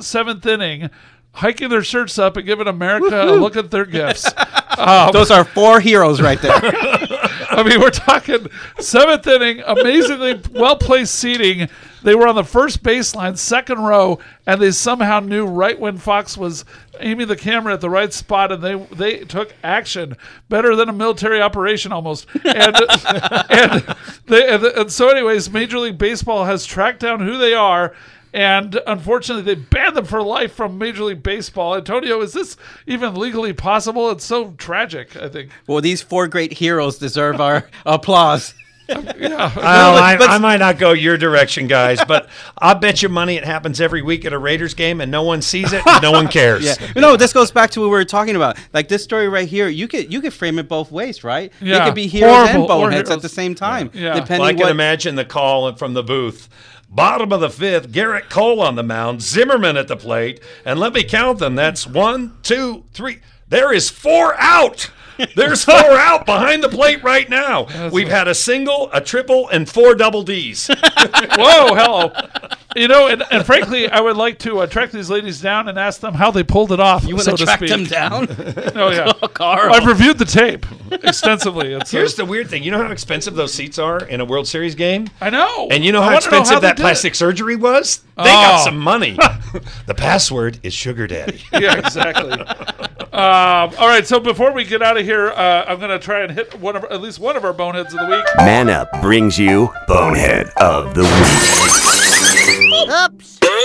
[0.00, 0.90] seventh inning.
[1.34, 4.30] Hiking their shirts up and giving America a look at their gifts.
[4.78, 6.52] Um, Those are four heroes right there.
[7.50, 8.46] I mean, we're talking
[8.80, 11.68] seventh inning, amazingly well placed seating.
[12.02, 16.36] They were on the first baseline, second row, and they somehow knew right when Fox
[16.36, 16.64] was
[17.00, 20.16] aiming the camera at the right spot, and they they took action
[20.48, 22.26] better than a military operation almost.
[22.44, 22.76] And
[23.50, 27.94] and, they, and, and so, anyways, Major League Baseball has tracked down who they are.
[28.34, 31.76] And unfortunately, they banned them for life from Major League Baseball.
[31.76, 34.10] Antonio, is this even legally possible?
[34.10, 35.16] It's so tragic.
[35.16, 35.50] I think.
[35.66, 38.54] well, these four great heroes deserve our applause.
[38.88, 38.98] Yeah.
[39.56, 43.44] Well, I, I might not go your direction, guys, but I'll bet you money it
[43.44, 46.28] happens every week at a Raiders game and no one sees it, and no one
[46.38, 46.64] cares.
[46.64, 46.92] Yeah.
[46.96, 48.58] No, this goes back to what we were talking about.
[48.74, 51.52] Like this story right here, you could you could frame it both ways, right?
[51.60, 51.84] They Yeah.
[51.86, 54.14] could be heroes Horrible- and or boneheads at the same time, Yeah.
[54.14, 54.70] depending Well, I can what.
[54.72, 56.48] imagine the call from the booth.
[56.94, 60.92] Bottom of the fifth, Gerrit Cole on the mound, Zimmerman at the plate, and let
[60.92, 61.54] me count them.
[61.54, 63.20] That's one, two, three.
[63.48, 64.90] There is four out.
[65.34, 67.88] There's four out behind the plate right now.
[67.90, 70.66] We've had a single, a triple, and four double D's.
[70.68, 72.12] Whoa, hello.
[72.76, 75.78] You know, and, and frankly, I would like to uh, track these ladies down and
[75.78, 77.04] ask them how they pulled it off.
[77.04, 77.70] you want so to to track speak.
[77.70, 78.26] them down,
[78.74, 79.74] Oh yeah, Carl?
[79.74, 81.72] I've reviewed the tape extensively.
[81.74, 82.62] It's, Here's the weird thing.
[82.62, 85.08] You know how expensive those seats are in a World Series game?
[85.20, 86.84] I know, And you know I how wanna know expensive that did it.
[86.84, 88.00] plastic surgery was?
[88.16, 88.64] They got Oh.
[88.64, 89.16] some money.
[89.86, 91.40] the password is Sugar Daddy.
[91.52, 92.32] Yeah, exactly.
[93.12, 96.20] um, all right, so before we get out of here, uh, I'm going to try
[96.22, 98.24] and hit one of at least one of our boneheads of the week.
[98.38, 102.01] Man Up brings you Bonehead of the Week.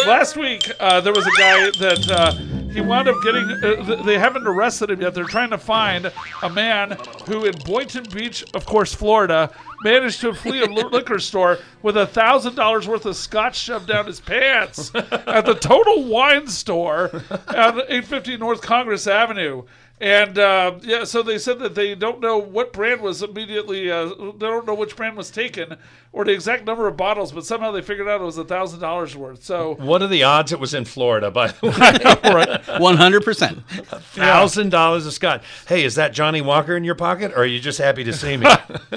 [0.05, 2.31] Last week, uh, there was a guy that uh,
[2.71, 3.43] he wound up getting.
[3.49, 5.13] Uh, th- they haven't arrested him yet.
[5.13, 6.11] They're trying to find
[6.43, 9.51] a man who, in Boynton Beach, of course, Florida,
[9.83, 14.05] managed to flee a liquor store with a thousand dollars worth of scotch shoved down
[14.05, 17.05] his pants at the Total Wine Store
[17.47, 19.63] at 850 North Congress Avenue.
[19.99, 23.89] And uh, yeah, so they said that they don't know what brand was immediately.
[23.89, 25.75] Uh, they don't know which brand was taken
[26.17, 28.79] or the exact number of bottles, but somehow they figured out it was a thousand
[28.79, 29.43] dollars worth.
[29.43, 32.79] So What are the odds it was in Florida, by the way?
[32.79, 33.63] One hundred percent.
[33.69, 35.43] Thousand dollars of scotch.
[35.67, 38.35] Hey, is that Johnnie Walker in your pocket, or are you just happy to see
[38.35, 38.47] me?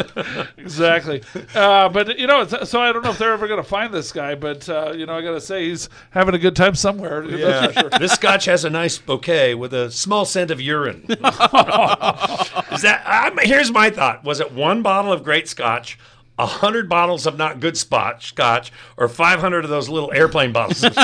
[0.57, 1.23] exactly.
[1.55, 4.13] Uh, but you know, so I don't know if they're ever going to find this
[4.13, 4.35] guy.
[4.35, 7.27] But uh, you know, I got to say he's having a good time somewhere.
[7.27, 7.67] That's yeah.
[7.67, 7.91] for sure.
[7.99, 11.05] This scotch has a nice bouquet with a small scent of urine.
[11.11, 13.03] is that?
[13.05, 15.99] I'm, here's my thought: Was it one bottle of great scotch?
[16.41, 20.53] A hundred bottles of not good spot scotch, or five hundred of those little airplane
[20.53, 20.83] bottles.
[20.83, 20.95] Of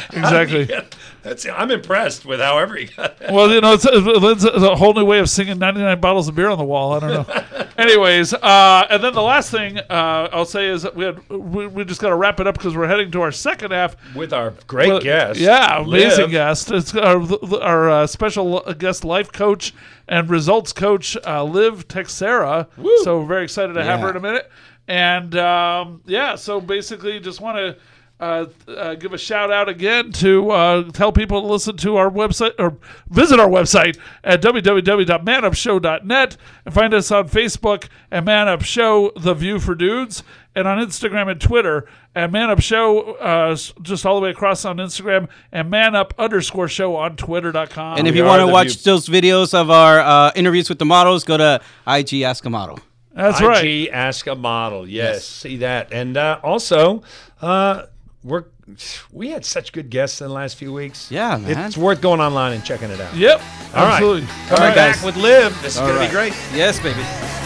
[0.12, 0.68] Exactly.
[1.22, 1.44] That's.
[1.46, 2.90] I'm impressed with how every.
[3.30, 6.48] Well, you know, it's, it's a whole new way of singing 99 bottles of beer
[6.48, 6.92] on the wall.
[6.92, 7.66] I don't know.
[7.78, 11.66] Anyways, uh, and then the last thing uh, I'll say is that we had we,
[11.66, 13.96] we just got to wrap it up because we're heading to our second half.
[14.14, 15.40] with our great Well, guest.
[15.40, 16.30] Yeah, amazing Liv.
[16.30, 16.70] guest.
[16.70, 17.20] It's our,
[17.60, 19.74] our uh, special guest life coach
[20.08, 22.68] and results coach, uh, Liv Texera.
[23.02, 24.48] So we're very excited to have her in a minute.
[24.88, 27.76] And um, yeah, so basically, just want to.
[28.18, 32.10] Uh, uh, give a shout out again to uh, tell people to listen to our
[32.10, 32.78] website or
[33.10, 39.34] visit our website at www.manupshow.net and find us on Facebook at Man Up Show, The
[39.34, 40.22] View for Dudes,
[40.54, 44.64] and on Instagram and Twitter at Man Up Show, uh, just all the way across
[44.64, 47.98] on Instagram, and Man Up underscore Show on Twitter.com.
[47.98, 50.78] And if We you want to watch view- those videos of our uh, interviews with
[50.78, 52.78] the models, go to IG Ask a Model.
[53.14, 53.64] That's right.
[53.64, 54.88] IG Ask a Model.
[54.88, 55.92] Yes, see that.
[55.92, 57.02] And uh, also,
[57.42, 57.82] uh,
[58.26, 58.44] we're
[59.12, 61.10] we had such good guests in the last few weeks.
[61.10, 61.66] Yeah, man.
[61.66, 63.14] It's worth going online and checking it out.
[63.14, 63.40] Yep.
[63.40, 63.92] All right.
[63.94, 64.26] absolutely.
[64.48, 65.04] Coming right, back guys.
[65.04, 65.56] with Liv.
[65.62, 66.06] This is All going right.
[66.06, 66.32] to be great.
[66.52, 67.45] Yes, baby.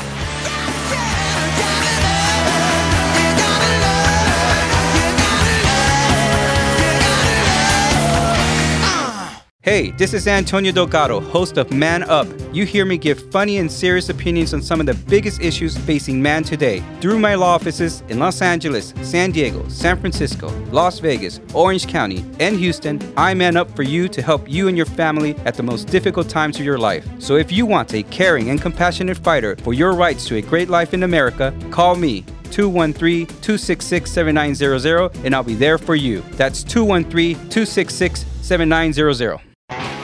[9.63, 12.27] Hey, this is Antonio Delgado, host of Man Up.
[12.51, 16.23] You hear me give funny and serious opinions on some of the biggest issues facing
[16.23, 16.83] man today.
[17.03, 22.25] Through my law offices in Los Angeles, San Diego, San Francisco, Las Vegas, Orange County,
[22.41, 25.63] and Houston, I man up for you to help you and your family at the
[25.63, 27.07] most difficult times of your life.
[27.19, 30.71] So if you want a caring and compassionate fighter for your rights to a great
[30.71, 36.23] life in America, call me 213 266 7900 and I'll be there for you.
[36.39, 39.50] That's 213 266 7900.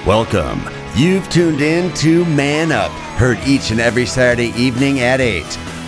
[0.07, 0.61] Welcome.
[0.95, 5.42] You've tuned in to Man Up, heard each and every Saturday evening at 8,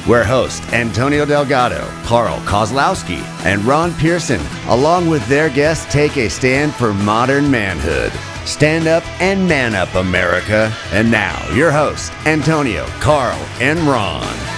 [0.09, 6.29] where host Antonio Delgado, Carl Kozlowski, and Ron Pearson, along with their guests, take a
[6.29, 8.11] stand for modern manhood.
[8.45, 10.75] Stand up and man up, America.
[10.91, 14.58] And now, your hosts, Antonio, Carl, and Ron.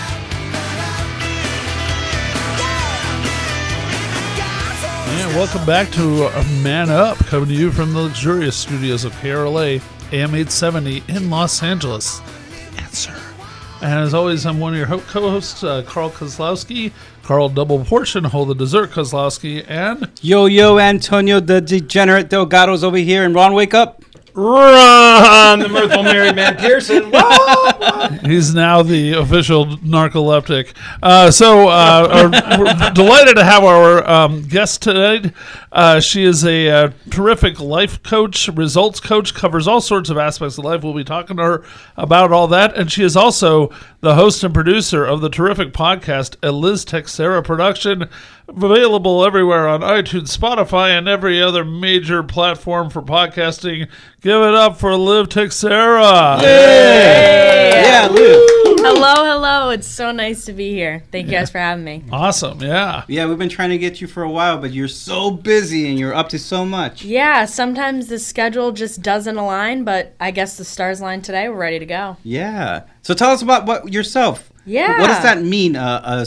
[5.34, 6.28] Welcome back to
[6.62, 9.80] Man Up, coming to you from the luxurious studios of KRLA
[10.12, 12.20] AM 870 in Los Angeles.
[12.74, 13.14] The answer.
[13.80, 16.92] And as always, I'm one of your co-hosts, uh, Carl Kozlowski.
[17.22, 22.96] Carl Double Portion, Hold the Dessert Kozlowski, and Yo, yo, Antonio, the degenerate Delgado's over
[22.96, 23.99] here, and Ron, wake up.
[24.34, 27.04] Ron, the mirthful married man Pearson.
[28.24, 30.72] He's now the official narcoleptic.
[31.02, 35.32] Uh, so uh, our- we're delighted to have our um, guest today.
[35.72, 40.58] Uh, she is a uh, terrific life coach, results coach, covers all sorts of aspects
[40.58, 40.82] of life.
[40.82, 41.64] We'll be talking to her
[41.96, 42.76] about all that.
[42.76, 47.44] And she is also the host and producer of the terrific podcast, A Liz Texera
[47.44, 48.08] Production,
[48.56, 53.88] available everywhere on iTunes, Spotify, and every other major platform for podcasting.
[54.20, 56.40] Give it up for Liv Texera.
[56.42, 58.60] Yeah, Liv.
[58.82, 59.70] Hello, hello.
[59.70, 61.02] It's so nice to be here.
[61.12, 62.02] Thank you guys for having me.
[62.10, 63.04] Awesome, yeah.
[63.08, 65.98] Yeah, we've been trying to get you for a while, but you're so busy and
[65.98, 67.04] you're up to so much.
[67.04, 71.48] Yeah, sometimes the schedule just doesn't align, but I guess the stars line today.
[71.48, 72.16] We're ready to go.
[72.22, 72.84] Yeah.
[73.02, 74.50] So tell us about what yourself.
[74.64, 74.98] Yeah.
[75.00, 75.76] What does that mean?
[75.76, 76.26] Uh, a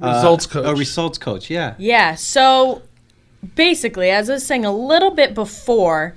[0.00, 0.66] s- uh, Results coach.
[0.66, 1.50] A results coach.
[1.50, 1.74] Yeah.
[1.78, 2.82] Yeah, so
[3.54, 6.14] basically, as I was saying a little bit before,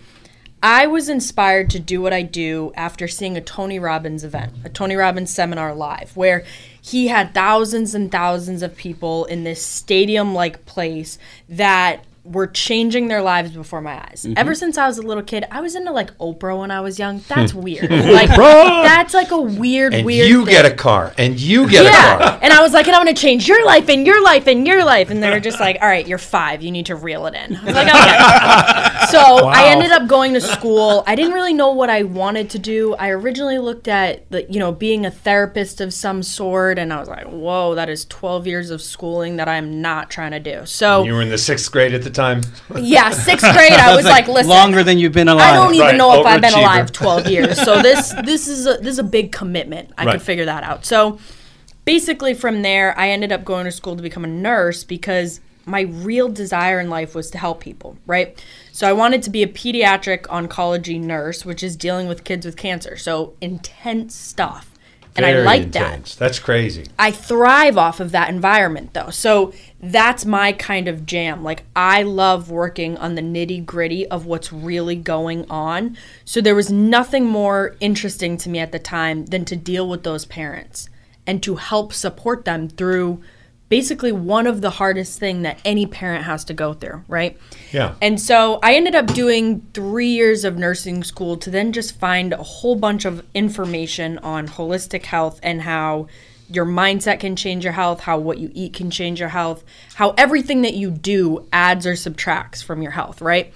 [0.61, 4.69] I was inspired to do what I do after seeing a Tony Robbins event, a
[4.69, 6.43] Tony Robbins seminar live, where
[6.81, 13.07] he had thousands and thousands of people in this stadium like place that were changing
[13.07, 14.23] their lives before my eyes.
[14.23, 14.33] Mm-hmm.
[14.37, 16.99] Ever since I was a little kid, I was into like Oprah when I was
[16.99, 17.19] young.
[17.27, 17.89] That's weird.
[17.89, 20.29] like that's like a weird, And weird.
[20.29, 20.53] you thing.
[20.53, 22.39] get a car, and you get a car.
[22.41, 24.85] And I was like, and I'm to change your life and your life and your
[24.85, 25.09] life.
[25.09, 26.61] And they're just like, all right, you're five.
[26.61, 27.55] You need to reel it in.
[27.55, 28.85] I was like, okay.
[29.11, 31.03] so I ended up going to school.
[31.07, 32.93] I didn't really know what I wanted to do.
[32.95, 36.77] I originally looked at, the, you know, being a therapist of some sort.
[36.79, 40.31] And I was like, whoa, that is 12 years of schooling that I'm not trying
[40.31, 40.65] to do.
[40.65, 42.41] So, You were in the sixth grade at the time.
[42.77, 44.49] yeah, sixth grade, I was like, listen.
[44.49, 45.53] Longer than you've been alive.
[45.53, 46.57] I don't even Right, know if I've been overachiever.
[46.59, 47.61] alive 12 years.
[47.63, 49.91] So this this is a, this is a big commitment.
[49.97, 50.11] I Right.
[50.13, 50.85] could figure that out.
[50.85, 51.19] So
[51.85, 55.81] basically from there I ended up going to school to become a nurse because my
[55.81, 58.43] real desire in life was to help people, right?
[58.79, 62.55] So I wanted to be a pediatric oncology nurse, which is dealing with kids with
[62.55, 62.95] cancer.
[62.95, 64.73] So intense stuff.
[65.17, 65.95] And I Very like that.
[65.95, 66.15] intense.
[66.15, 66.85] That's crazy.
[66.97, 69.09] I thrive off of that environment though.
[69.09, 71.43] So that's my kind of jam.
[71.43, 75.97] Like I love working on the nitty gritty of what's really going on.
[76.23, 80.03] So there was nothing more interesting to me at the time than to deal with
[80.03, 80.87] those parents
[81.27, 83.21] and to help support them through
[83.69, 87.37] basically one of the hardest thing that any parent has to go through, right?
[87.71, 87.95] Yeah.
[88.01, 92.33] And so I ended up doing three years of nursing school to then just find
[92.33, 96.07] a whole bunch of information on holistic health and how
[96.49, 100.15] your mindset can change your health, how what you eat can change your health, how
[100.17, 103.53] everything that you do adds or subtracts from your health, right?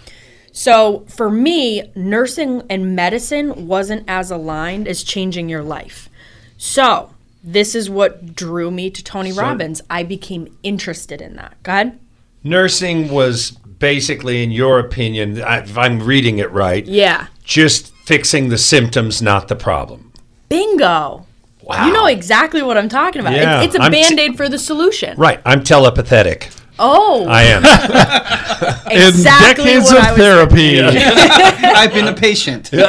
[0.51, 6.07] So for me, nursing and medicine wasn't as aligned as changing your life.
[6.57, 7.09] So
[7.43, 9.81] this is what drew me to Tony Robbins.
[9.89, 11.61] I became interested in that.
[11.63, 11.99] Go ahead.
[12.43, 17.27] Nursing was basically, in your opinion, I- if I'm reading it right, Yeah.
[17.43, 20.11] just fixing the symptoms, not the problem.
[20.49, 21.25] Bingo.
[21.61, 21.87] Wow.
[21.87, 23.33] You know exactly what I'm talking about.
[23.33, 25.17] Yeah, It's, it's a I'm band aid for the solution.
[25.17, 25.39] Right.
[25.45, 26.53] I'm telepathetic.
[26.79, 27.63] Oh, I am.
[28.91, 30.81] exactly in decades what of I was therapy.
[30.81, 32.69] I've been a patient.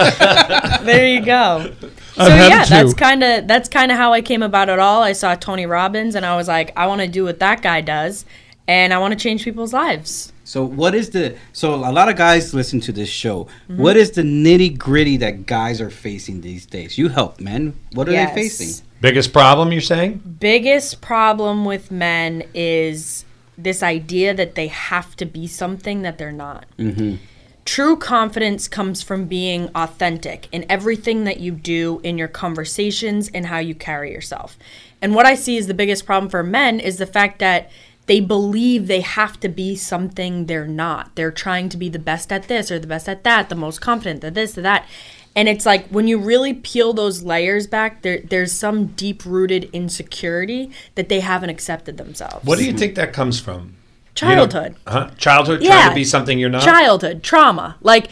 [0.84, 1.70] There you go.
[2.16, 2.70] So yeah, two.
[2.74, 5.02] that's kind of that's kind of how I came about it all.
[5.02, 7.80] I saw Tony Robbins and I was like, I want to do what that guy
[7.80, 8.24] does,
[8.68, 10.32] and I want to change people's lives.
[10.44, 13.44] So what is the so a lot of guys listen to this show.
[13.68, 13.82] Mm-hmm.
[13.82, 16.98] What is the nitty gritty that guys are facing these days?
[16.98, 17.74] You help, men.
[17.94, 18.34] What are Yes.
[18.34, 18.84] they facing?
[19.00, 20.20] Biggest problem you're saying?
[20.40, 23.24] biggest problem with men is
[23.58, 26.64] this idea that they have to be something that they're not.
[26.78, 27.16] Mm-hmm.
[27.64, 33.46] True confidence comes from being authentic in everything that you do, in your conversations, and
[33.46, 34.58] how you carry yourself.
[35.00, 37.70] And what I see is the biggest problem for men is the fact that
[38.06, 41.14] they believe they have to be something they're not.
[41.14, 43.80] They're trying to be the best at this or the best at that, the most
[43.80, 44.86] confident, the this, the that.
[45.34, 49.70] And it's like when you really peel those layers back, there there's some deep rooted
[49.72, 52.44] insecurity that they haven't accepted themselves.
[52.44, 53.74] What do you think that comes from?
[54.14, 54.76] Childhood.
[54.86, 55.10] huh?
[55.18, 56.62] Childhood trying to be something you're not?
[56.62, 57.76] Childhood trauma.
[57.80, 58.08] Like,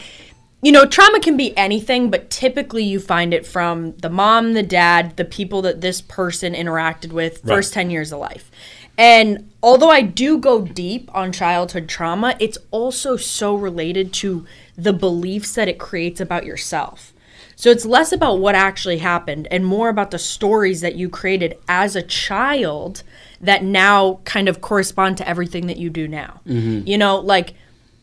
[0.62, 4.62] you know, trauma can be anything, but typically you find it from the mom, the
[4.62, 8.50] dad, the people that this person interacted with first 10 years of life.
[8.98, 14.92] And although I do go deep on childhood trauma, it's also so related to the
[14.92, 17.12] beliefs that it creates about yourself.
[17.56, 21.58] So it's less about what actually happened and more about the stories that you created
[21.68, 23.02] as a child
[23.42, 26.40] that now kind of correspond to everything that you do now.
[26.46, 26.86] Mm-hmm.
[26.86, 27.54] You know, like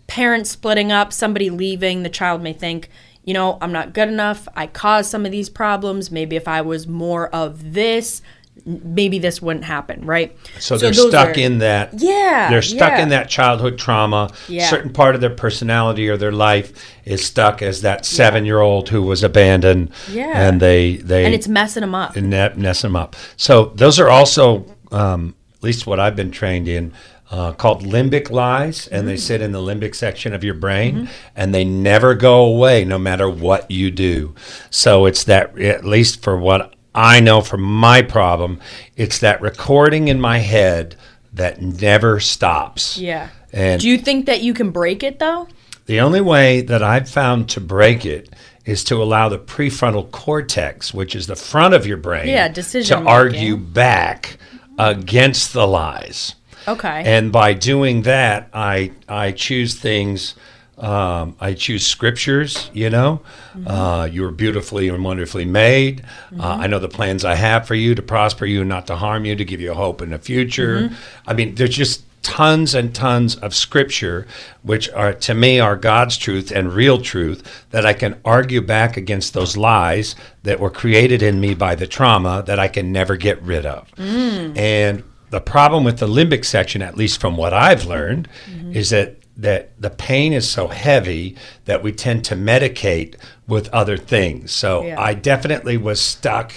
[0.07, 2.89] parents splitting up, somebody leaving, the child may think,
[3.23, 4.47] you know, I'm not good enough.
[4.55, 6.11] I caused some of these problems.
[6.11, 8.21] Maybe if I was more of this,
[8.65, 10.35] maybe this wouldn't happen, right?
[10.59, 11.93] So they're stuck are- in that.
[11.93, 13.03] Yeah, They're stuck yeah.
[13.03, 14.31] in that childhood trauma.
[14.47, 14.67] Yeah.
[14.67, 16.73] Certain part of their personality or their life
[17.05, 19.91] is stuck as that seven year old who was abandoned.
[20.11, 20.31] Yeah.
[20.47, 22.15] And they, they and it's messing them up.
[22.15, 23.15] and ne- mess them up.
[23.37, 26.93] So those are also, um, at least what I've been trained in,
[27.31, 31.53] uh, called limbic lies, and they sit in the limbic section of your brain, and
[31.53, 34.33] they never go away no matter what you do.
[34.71, 38.59] So it's that, at least for what I know from my problem,
[38.95, 40.95] it's that recording in my head
[41.33, 42.97] that never stops.
[42.97, 43.29] Yeah.
[43.53, 45.47] And Do you think that you can break it though?
[45.85, 48.29] the only way that I've found to break it
[48.63, 53.01] is to allow the prefrontal cortex, which is the front of your brain, Yeah, decision
[53.01, 54.37] to argue back
[54.79, 56.35] against the lies.
[56.67, 57.03] Okay.
[57.05, 60.35] And by doing that, I I choose things.
[60.77, 62.69] Um, I choose scriptures.
[62.73, 63.21] You know,
[63.67, 66.03] uh, you are beautifully and wonderfully made.
[66.39, 69.25] Uh, I know the plans I have for you to prosper you, not to harm
[69.25, 70.89] you, to give you hope in the future.
[71.27, 74.27] I mean, there's just tons and tons of scripture,
[74.61, 78.97] which are to me are God's truth and real truth that I can argue back
[78.97, 83.15] against those lies that were created in me by the trauma that I can never
[83.15, 83.87] get rid of.
[83.97, 88.27] And the problem with the limbic section, at least from what I've learned,
[88.71, 93.15] is that that the pain is so heavy that we tend to medicate
[93.47, 94.51] with other things.
[94.51, 94.99] So Yeah.
[94.99, 96.51] I definitely was stuck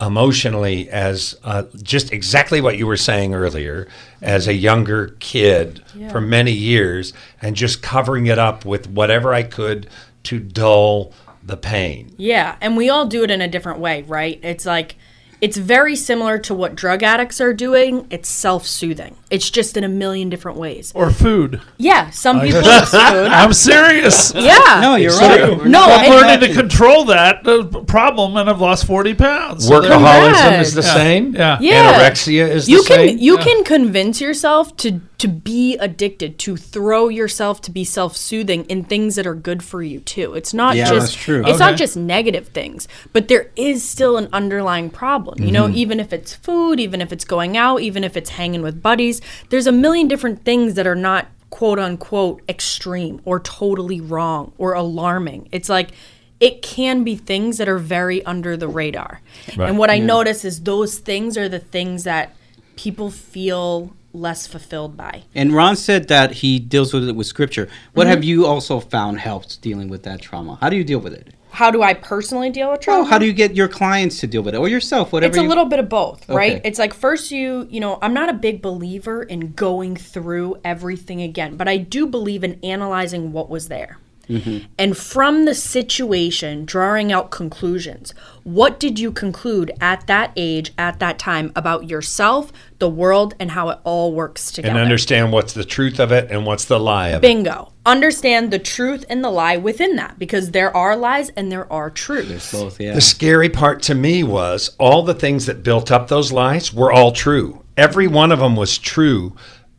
[0.00, 3.88] emotionally as uh, just exactly what you were saying earlier
[4.20, 9.42] as a younger kid for many years and just covering it up with whatever I
[9.42, 9.88] could
[10.24, 12.14] to dull the pain.
[12.16, 14.38] Yeah, and we all do it in a different way, right?
[14.42, 14.96] It's like
[15.40, 18.06] it's very similar to what drug addicts are doing.
[18.10, 19.16] It's self-soothing.
[19.30, 20.90] It's just in a million different ways.
[20.94, 21.60] Or food.
[21.76, 22.96] Yeah, some people food.
[22.96, 24.32] I'm serious.
[24.34, 24.78] Yeah.
[24.80, 25.38] No, you're It's right.
[25.44, 25.56] true.
[25.58, 29.66] We're No, I'm learning to control that uh, problem, and I've lost 40 pounds.
[29.68, 30.74] So there- Workaholism is Correct.
[30.74, 31.34] the same.
[31.34, 31.58] Yeah.
[31.60, 31.92] Yeah.
[32.00, 33.18] Anorexia is you the can same.
[33.18, 38.84] you can convince yourself to to be addicted to throw yourself to be self-soothing in
[38.84, 41.42] things that are good for you too it's not Yeah, just that's true.
[41.44, 45.76] it's not just negative things but there is still an underlying problem you know Mm-hmm.
[45.76, 49.20] even if it's food even if it's going out even if it's hanging with buddies
[49.50, 54.72] there's a million different things that are not quote unquote extreme or totally wrong or
[54.74, 55.90] alarming it's like
[56.40, 59.20] it can be things that are very under the radar
[59.56, 59.68] Right.
[59.68, 62.34] and what i notice is those things are the things that
[62.76, 65.22] people feel less fulfilled by.
[65.34, 67.68] And Ron said that he deals with it with scripture.
[67.92, 68.10] What Mm-hmm.
[68.14, 70.56] have you also found helps dealing with that trauma?
[70.60, 71.28] How do you deal with it?
[71.58, 73.02] How do I personally deal with trauma?
[73.02, 75.30] Oh, how do you get your clients to deal with it, or yourself, whatever?
[75.30, 76.58] it's a you- little bit of both, right?
[76.58, 76.60] Okay.
[76.68, 81.20] It's like first you, you know, I'm not a big believer in going through everything
[81.20, 83.98] again, but I do believe in analyzing what was there.
[84.28, 84.66] Mm-hmm.
[84.78, 88.12] And from the situation, drawing out conclusions.
[88.44, 93.50] What did you conclude at that age, at that time, about yourself, the world, and
[93.52, 94.74] how it all works together?
[94.74, 97.26] and understand what's the truth of it and what's the lie of it.
[97.26, 97.72] Bingo.
[97.86, 101.90] Understand the truth and the lie within that because there are lies and there are
[101.90, 102.52] truths.
[102.52, 102.94] both, yeah.
[102.94, 106.92] The scary part to me was all the things that built up those lies were
[106.92, 107.64] all true.
[107.76, 109.34] Every one of them was true.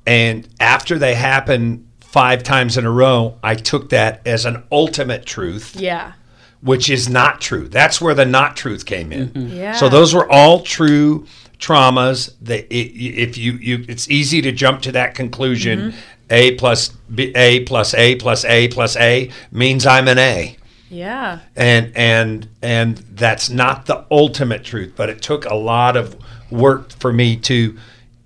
[0.07, 5.25] And after they happened five times in a row, I took that as an ultimate
[5.25, 6.13] truth, Yeah.
[6.61, 7.67] which is not true.
[7.67, 9.29] That's where the not truth came in.
[9.29, 9.55] Mm-hmm.
[9.55, 9.73] Yeah.
[9.73, 11.25] So those were all true
[11.59, 15.97] traumas that i- i- if you, you it's easy to jump to that conclusion mm-hmm.
[16.31, 20.55] A plus B, A plus A plus A plus A means I'm an A.
[20.91, 21.39] Yeah.
[21.55, 26.15] and and and that's not the ultimate truth but it took a lot of
[26.49, 27.77] work for me to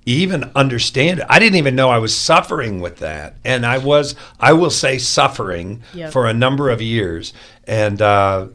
[0.05, 4.15] even understand it i didn't even know i was suffering with that and i was
[4.39, 6.11] i will say suffering Yep.
[6.11, 7.33] for a number of years
[7.65, 8.47] and uh,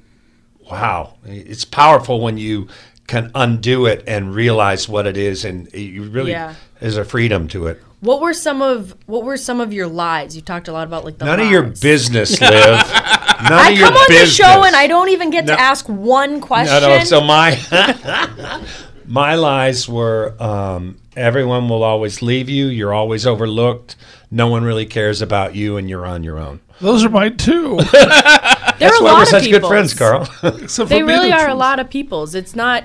[0.71, 2.69] wow it's powerful when you
[3.07, 6.55] can undo it and realize what it is and you really Yeah.
[6.81, 10.37] there's a freedom to it What were some of what were some of your lies?
[10.37, 13.79] You talked a lot about like the none of your business live none I of
[13.79, 15.55] your come on business the show and I don't even get No.
[15.57, 16.81] to ask one question.
[16.83, 17.05] No, no.
[17.05, 17.59] So my
[19.07, 22.67] my lies were um, everyone will always leave you.
[22.67, 23.97] You're always overlooked.
[24.31, 26.61] No one really cares about you, and you're on your own.
[26.81, 27.77] Those are mine too.
[27.93, 30.29] there are That's a why lot we're of such good friends, Carl.
[30.43, 32.35] Except They really the are a lot of people's.
[32.35, 32.85] It's not.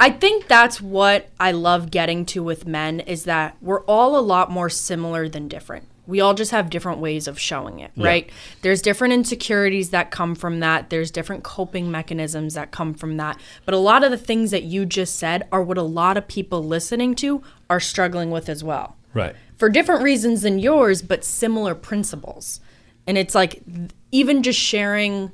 [0.00, 4.20] I think that's what I love getting to with men is that we're all a
[4.20, 5.86] lot more similar than different.
[6.08, 8.30] We all just have different ways of showing it, right?
[8.62, 10.90] There's different insecurities that come from that.
[10.90, 13.38] There's different coping mechanisms that come from that.
[13.64, 16.26] But a lot of the things that you just said are what a lot of
[16.26, 19.36] people listening to are struggling with as well right.
[19.56, 22.60] for different reasons than yours, but similar principles.
[23.06, 23.62] And it's like
[24.10, 25.30] even just sharing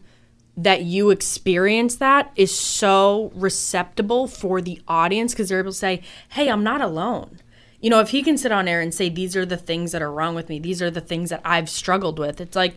[0.57, 6.03] that you experience that is so receptible for the audience because they're able to say,
[6.31, 7.41] hey, I'm not alone.
[7.85, 10.01] You know, if he can sit on air and say, these are the things that
[10.01, 12.77] are wrong with me, these are the things that I've struggled with, it's like,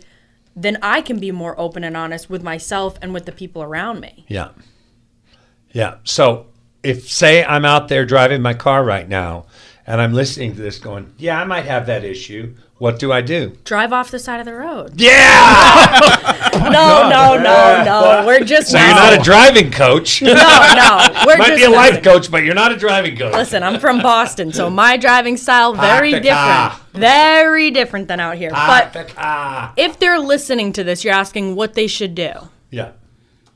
[0.53, 4.01] then I can be more open and honest with myself and with the people around
[4.01, 4.25] me.
[4.27, 4.49] Yeah.
[5.71, 5.99] Yeah.
[6.03, 6.47] So
[6.83, 9.45] if say I'm out there driving my car right now,
[9.87, 13.21] and I'm listening to this, going, "Yeah, I might have that issue." What do I
[13.21, 13.57] do?
[13.63, 14.93] Drive off the side of the road.
[15.01, 15.99] Yeah.
[16.57, 18.23] No, no, no, no.
[18.25, 20.21] We're just so you're not a driving coach.
[20.21, 21.07] no, no.
[21.25, 23.33] We're Might just be a life coach, but you're not a driving coach.
[23.33, 26.69] Listen, I'm from Boston, so my driving style very Park the car.
[26.71, 26.99] different.
[26.99, 28.49] Very different than out here.
[28.49, 29.13] But
[29.77, 32.31] if they're listening to this, you're asking what they should do.
[32.71, 32.91] Yeah.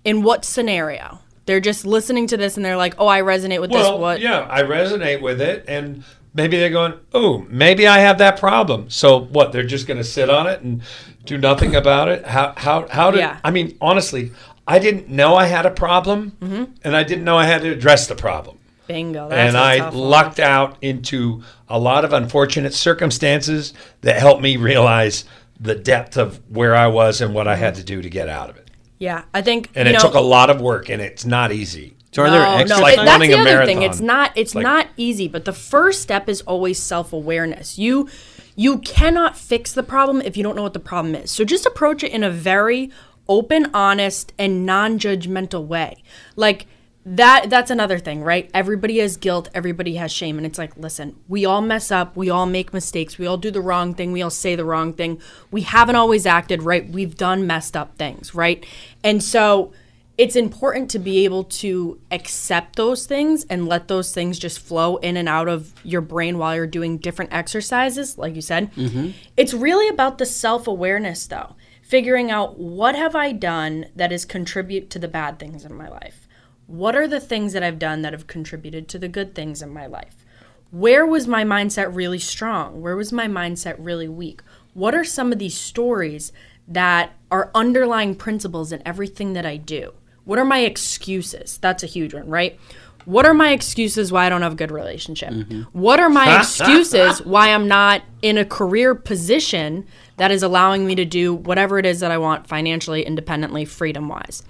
[0.06, 1.20] In what scenario?
[1.48, 4.22] They're just listening to this and they're like, "Oh, I resonate with Well, this." What?
[4.22, 6.04] yeah, I resonate with it, and
[6.34, 9.52] maybe they're going, "Oh, maybe I have that problem." So what?
[9.52, 10.82] They're just going to sit on it and
[11.26, 12.26] do nothing about it.
[12.26, 12.54] How?
[12.58, 12.88] How?
[12.88, 13.20] How did?
[13.20, 13.40] Yeah.
[13.44, 14.32] I mean, honestly,
[14.68, 16.64] I didn't know I had a problem, Mm-hmm.
[16.84, 18.58] and I didn't know I had to address the problem.
[18.88, 19.30] Bingo.
[19.30, 20.04] That's and I tough one.
[20.04, 25.24] lucked out into a lot of unfortunate circumstances that helped me realize
[25.60, 28.50] the depth of where I was and what I had to do to get out
[28.50, 28.70] of it.
[29.00, 29.70] Yeah, I think.
[29.76, 31.96] And it know, took a lot of work, and it's not easy.
[32.12, 33.82] So are there no, no, like it- that's the a other thing.
[33.84, 34.32] It's not.
[34.36, 35.28] It's Like- not easy.
[35.28, 37.78] But the first step is always self awareness.
[37.78, 38.09] You
[38.55, 41.32] you cannot fix the problem if you don't know what the problem is.
[41.32, 42.91] So just approach it in a very
[43.30, 46.03] open, honest, and non judgmental way.
[46.36, 46.68] Like
[47.05, 47.49] that.
[47.49, 48.49] That's another thing, right?
[48.53, 49.47] Everybody has guilt.
[49.53, 52.18] Everybody has shame, and it's like, listen, we all mess up.
[52.18, 53.18] We all make mistakes.
[53.18, 54.12] We all do the wrong thing.
[54.12, 55.20] We all say the wrong thing.
[55.49, 56.88] We haven't always acted right.
[56.89, 58.66] We've done messed up things, right?
[59.01, 59.72] And so
[60.18, 64.97] it's important to be able to accept those things and let those things just flow
[64.97, 69.12] in and out of your brain while you're doing different exercises like you said mm-hmm.
[69.38, 74.89] it's really about the self-awareness though figuring out what have i done that has contribute
[74.89, 76.28] to the bad things in my life
[76.68, 79.70] what are the things that i've done that have contributed to the good things in
[79.70, 80.26] my life
[80.72, 82.82] where was my mindset really strong?
[82.82, 84.41] Where was my mindset really weak?
[84.74, 86.32] What are some of these stories
[86.66, 89.93] that are underlying principles in everything that I do?
[90.32, 91.58] What are my excuses?
[91.58, 92.58] That's a huge one, right?
[93.04, 95.34] What are my excuses why I don't have a good relationship?
[95.74, 100.96] What are my excuses why I'm not in a career position that is allowing me
[100.96, 104.42] to do whatever it is that I want financially, independently, freedom wise?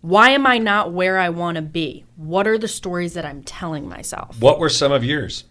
[0.00, 2.04] Why am I not where I want to be?
[2.16, 4.40] What are the stories that I'm telling myself?
[4.40, 5.44] What were some of yours?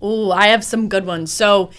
[0.00, 1.32] Oh, I have some good ones.
[1.32, 1.70] So,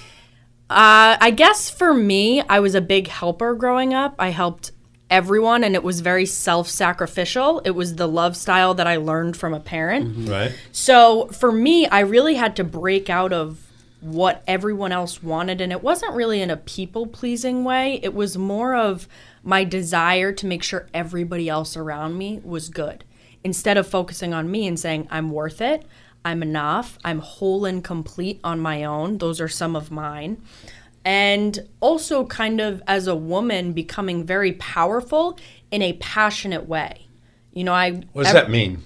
[0.69, 4.15] uh, I guess for me, I was a big helper growing up.
[4.17, 4.71] I helped
[5.13, 7.61] everyone, and it was very self sacrificial.
[7.63, 10.09] It was the love style that I learned from a parent.
[10.09, 10.31] Mm-hmm.
[10.31, 10.51] Right.
[10.71, 13.59] So, for me, I really had to break out of
[14.01, 15.61] what everyone else wanted.
[15.61, 19.07] And it wasn't really in a people pleasing way, it was more of
[19.43, 23.03] my desire to make sure everybody else around me was good.
[23.43, 25.85] Instead of focusing on me and saying, I'm worth it,
[26.25, 29.17] I'm enough, I'm whole and complete on my own.
[29.19, 30.41] Those are some of mine.
[31.05, 35.37] And also, kind of as a woman, becoming very powerful
[35.69, 37.07] in a passionate way.
[37.51, 37.91] You know, I.
[38.13, 38.83] What does ev- that mean?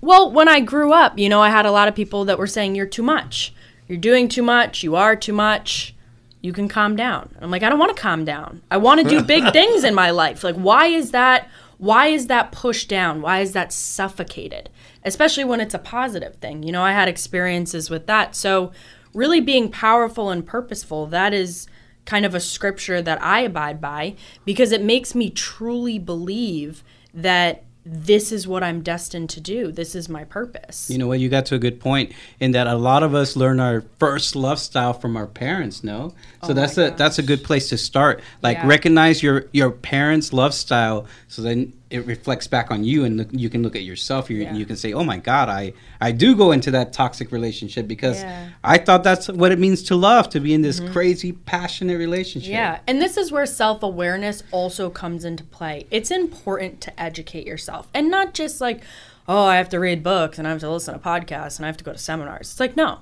[0.00, 2.46] well, when I grew up, you know, I had a lot of people that were
[2.46, 3.52] saying, You're too much.
[3.88, 4.82] You're doing too much.
[4.82, 5.94] You are too much.
[6.42, 7.30] You can calm down.
[7.34, 8.62] And I'm like, I don't want to calm down.
[8.70, 10.42] I want to do big things in my life.
[10.42, 11.48] Like, why is that?
[11.76, 13.20] Why is that pushed down?
[13.20, 14.70] Why is that suffocated?
[15.04, 16.62] Especially when it's a positive thing.
[16.62, 18.36] You know, I had experiences with that.
[18.36, 18.70] So,
[19.14, 21.66] really being powerful and purposeful, that is
[22.06, 26.82] kind of a scripture that I abide by because it makes me truly believe
[27.12, 29.72] that this is what I'm destined to do.
[29.72, 30.90] This is my purpose.
[30.90, 31.18] You know what?
[31.18, 34.36] You got to a good point in that a lot of us learn our first
[34.36, 35.82] love style from our parents.
[35.82, 36.10] No,
[36.42, 38.22] so Oh that's a that's a good place to start.
[38.42, 38.66] Like Yeah.
[38.66, 43.28] recognize your your parents' love style, so then it reflects back on you, and look,
[43.32, 44.30] you can look at yourself.
[44.30, 44.54] You Yeah.
[44.54, 48.22] you can say, "Oh my God, I I do go into that toxic relationship because
[48.22, 48.30] Yeah.
[48.30, 48.50] Mm-hmm.
[48.62, 52.50] I thought that's what it means to love, to be in this crazy passionate relationship."
[52.50, 55.86] Yeah, and this is where self awareness also comes into play.
[55.90, 58.82] It's important to educate yourself and not just like,
[59.28, 61.68] oh, I have to read books and I have to listen to podcasts and I
[61.68, 62.50] have to go to seminars.
[62.50, 62.98] It's like, no.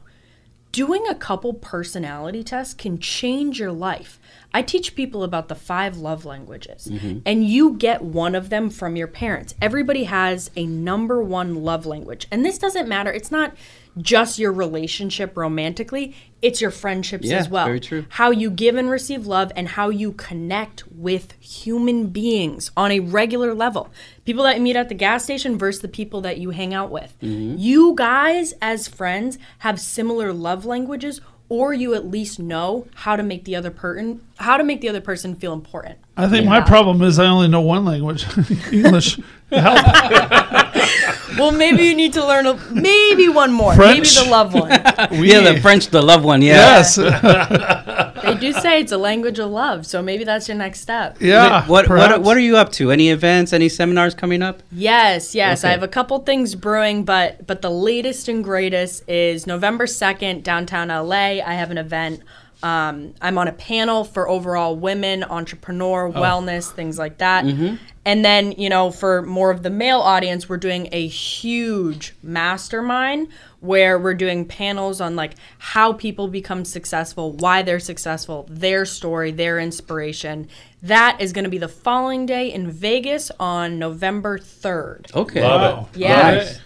[0.71, 4.21] Doing a couple personality tests can change your life.
[4.53, 7.19] I teach people about the five love languages, mm-hmm.
[7.25, 9.55] and you get one of them from your parents.
[9.61, 13.11] Everybody has a number one love language, and this doesn't matter.
[13.11, 13.55] It's not
[14.03, 18.05] just your relationship romantically, it's your friendships Yeah, as well very true.
[18.11, 23.01] how you give and receive love and how you connect with human beings on a
[23.01, 23.91] regular level.
[24.25, 26.91] People that you meet at the gas station versus the people that you hang out
[26.91, 27.17] with.
[27.23, 27.57] Mm-hmm.
[27.59, 33.23] You guys, as friends, have similar love languages, or you at least know how to
[33.23, 35.99] make the other person how to make the other person feel important.
[36.17, 38.27] I think my problem is I only know one language,
[38.73, 39.19] English.
[39.51, 40.68] Help.
[41.39, 43.97] Well, maybe you need to learn a, maybe one more, French?
[43.97, 44.71] maybe the love one.
[44.71, 46.43] yeah, the French, the loved one.
[46.43, 46.55] Yeah.
[46.79, 46.97] Yes.
[48.23, 51.19] they do say it's a language of love, so maybe that's your next step.
[51.21, 51.61] Yeah.
[51.61, 52.25] What what perhaps.
[52.25, 52.91] what are you up to?
[52.91, 53.53] Any events?
[53.53, 54.63] Any seminars coming up?
[54.73, 55.65] Yes, yes.
[55.65, 60.45] I have a couple things brewing, but but the latest and greatest is November second,
[60.45, 61.41] downtown LA.
[61.45, 62.23] I have an event.
[62.63, 67.45] Um, I'm on a panel for overall women, entrepreneur, wellness, things like that.
[68.05, 73.29] And then, you know, for more of the male audience, we're doing a huge mastermind
[73.61, 79.31] where we're doing panels on like how people become successful, why they're successful, their story,
[79.31, 80.49] their inspiration.
[80.83, 85.15] That is going to be the following day in Vegas on November 3rd.
[85.15, 85.43] Okay.
[85.43, 85.99] Love it.
[85.99, 86.35] Yeah.
[86.35, 86.61] Nice.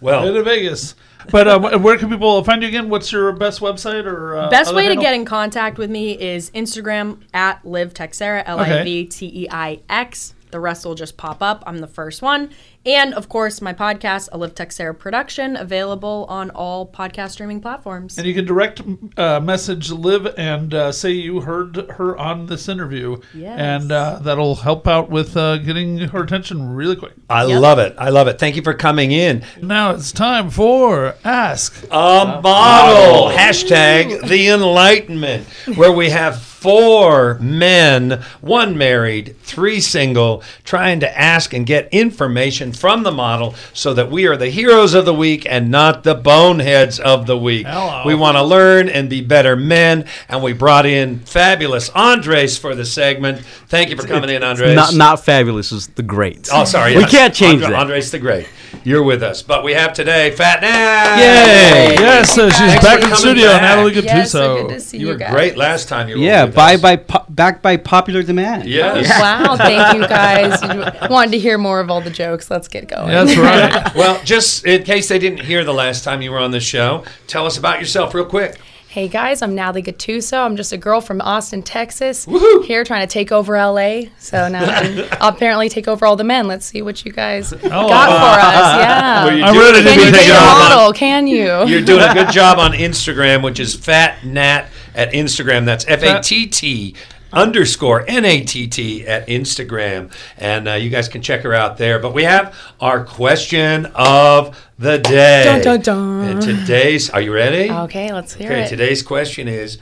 [0.00, 0.94] Well, Head to Vegas.
[1.30, 2.88] But um, where can people find you again?
[2.88, 6.50] What's your best website or uh, Best way to get in contact with me is
[6.50, 10.34] Instagram at Liv Teixeira, L I V T E I X.
[10.50, 11.62] The rest will just pop up.
[11.66, 12.50] I'm the first one.
[12.86, 18.16] And of course, my podcast, A Liv Teixeira Production, available on all podcast streaming platforms.
[18.16, 18.80] And you can direct
[19.16, 23.16] uh, message Liv and uh, say you heard her on this interview.
[23.34, 23.58] Yes.
[23.58, 27.14] And uh, that'll help out with uh, getting her attention really quick.
[27.28, 27.60] I Yep.
[27.60, 27.94] love it.
[27.98, 28.38] I love it.
[28.38, 29.42] Thank you for coming in.
[29.60, 31.82] Now it's time for Ask.
[31.90, 33.30] A model.
[33.30, 41.54] Hashtag the Enlightenment, where we have four men, one married, three single, trying to ask
[41.54, 45.46] and get information from the model so that we are the heroes of the week
[45.48, 47.68] and not the boneheads of the week.
[47.68, 48.02] Hello.
[48.04, 52.74] We want to learn and be better men, and we brought in fabulous Andres for
[52.74, 53.42] the segment.
[53.68, 54.74] Thank you for coming in, Andres.
[54.74, 56.48] Not not fabulous is the great.
[56.52, 56.96] Oh, sorry.
[56.96, 57.80] We can't change Andre, that.
[57.80, 58.48] Andres the Great.
[58.84, 59.42] You're with us.
[59.42, 61.16] But we have today Fat Nat.
[61.18, 61.94] Yay!
[61.94, 63.62] Yes, uh, she's Thanks back in coming studio, back.
[63.62, 65.30] Natalie Yes, so good to see You you, were guys.
[65.32, 66.80] great last time you were Yeah, with by us.
[66.80, 68.68] by po- backed by popular demand.
[68.68, 69.10] Yes.
[69.14, 70.62] Oh, wow, thank you guys.
[70.62, 72.50] You wanted to hear more of all the jokes.
[72.50, 73.08] Let's get going.
[73.08, 73.94] That's right.
[73.96, 77.04] Well, just in case they didn't hear the last time you were on the show,
[77.26, 78.58] tell us about yourself real quick.
[78.88, 80.38] Hey guys, I'm Natalie Gattuso.
[80.44, 82.64] I'm just a girl from Austin, Texas, Woohoo!
[82.64, 84.04] here trying to take over LA.
[84.18, 86.46] So now I can apparently take over all the men.
[86.46, 88.80] Let's see what you guys oh, got for us.
[88.80, 89.24] Yeah.
[89.26, 90.92] Well, I'm doing ready a to Can be you good get job model?
[90.94, 91.66] Can you?
[91.66, 94.66] You're doing a good job on Instagram, which is Fat Nat
[94.96, 95.64] at Instagram.
[95.64, 96.96] That's F A T T
[97.32, 100.10] underscore N A T T at Instagram.
[100.38, 101.98] And uh, you guys can check her out there.
[102.00, 105.44] But we have our question of the day.
[105.44, 106.28] Dun, dun, dun.
[106.28, 107.70] And today's, are you ready?
[107.70, 108.68] Okay, let's hear Okay, it.
[108.68, 109.78] today's question is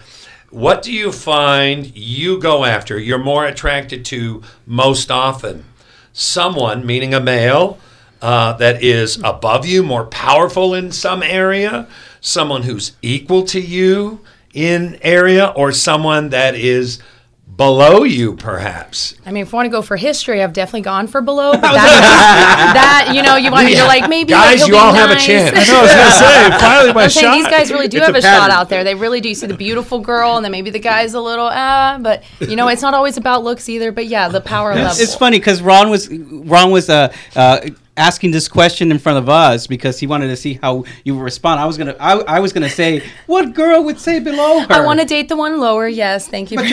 [0.51, 5.65] What do you find you go after, you're more attracted to most often?
[6.13, 7.79] Someone, meaning a male,
[8.23, 11.89] uh, that is above you, more powerful in some area,
[12.21, 14.21] someone who's equal to you
[14.55, 17.01] in area, or someone that is
[17.57, 19.15] below you, perhaps.
[19.25, 21.53] I mean, if you want to go for history, I've definitely gone for below.
[21.53, 24.93] But that, that you know, you want you're like maybe Guys, like, you be all
[24.93, 25.57] have a chance.
[25.57, 27.35] I know, I was going to say, finally my I'm saying shot.
[27.35, 28.85] these guys really do It's have a a, shot out there.
[28.85, 29.29] They really do.
[29.29, 32.57] You see the beautiful girl, and then maybe the guy's a little ah, but you
[32.57, 33.93] know, it's not always about looks either.
[33.93, 35.03] But yeah, the power of level.
[35.03, 37.61] It's funny because Ron was Ron was uh, uh,
[37.97, 41.23] asking this question in front of us because he wanted to see how you would
[41.23, 41.61] respond.
[41.61, 44.67] I was gonna I, I was gonna say what girl would say below her.
[44.73, 45.87] I want to date the one lower.
[45.87, 46.59] Yes, thank you.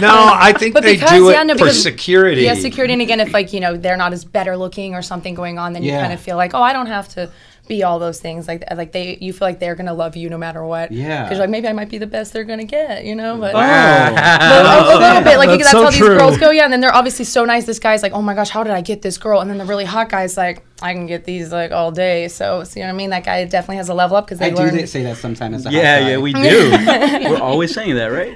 [0.00, 2.42] No, I think But they because do it yeah, no, for because security.
[2.42, 2.92] Yeah, security.
[2.92, 5.72] And again, if like you know they're not as better looking or something going on,
[5.72, 7.30] then you kind of feel like, oh, I don't have to
[7.66, 8.46] be all those things.
[8.46, 10.92] Like like they, you feel like they're gonna love you no matter what.
[10.92, 11.22] Yeah.
[11.24, 13.38] Because like maybe I might be the best they're gonna get, you know.
[13.38, 14.10] But Wow.
[14.14, 14.20] but
[14.66, 16.18] a, a little bit like That's that's, so how these true.
[16.18, 16.50] girls go.
[16.50, 17.64] Yeah, and then they're obviously so nice.
[17.64, 19.40] This guy's like, oh my gosh, how did I get this girl?
[19.40, 22.28] And then the really hot guy's like, I can get these like all day.
[22.28, 23.10] So, so you know what I mean?
[23.10, 24.74] That guy definitely has a level up because I they do learn.
[24.74, 25.56] th- say that sometimes.
[25.56, 26.10] As a Yeah, guy.
[26.10, 27.30] yeah, we do.
[27.30, 28.34] We're always saying that, right?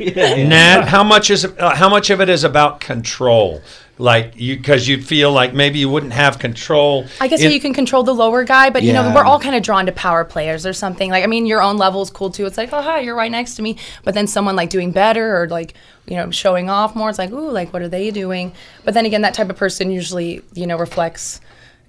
[0.48, 3.60] Nat, how much is uh, how much of it is about control?
[3.98, 7.06] Like you, because you feel like maybe you wouldn't have control.
[7.20, 9.56] I guess in- you can control the lower guy, but you know we're all kind
[9.56, 11.10] of drawn to power players or something.
[11.10, 12.46] Like I mean, your own level is cool too.
[12.46, 13.76] It's like, oh hi, you're right next to me.
[14.04, 15.74] But then someone like doing better or like
[16.06, 17.10] you know showing off more.
[17.10, 18.52] It's like, ooh, like what are they doing?
[18.84, 21.40] But then again, that type of person usually you know reflects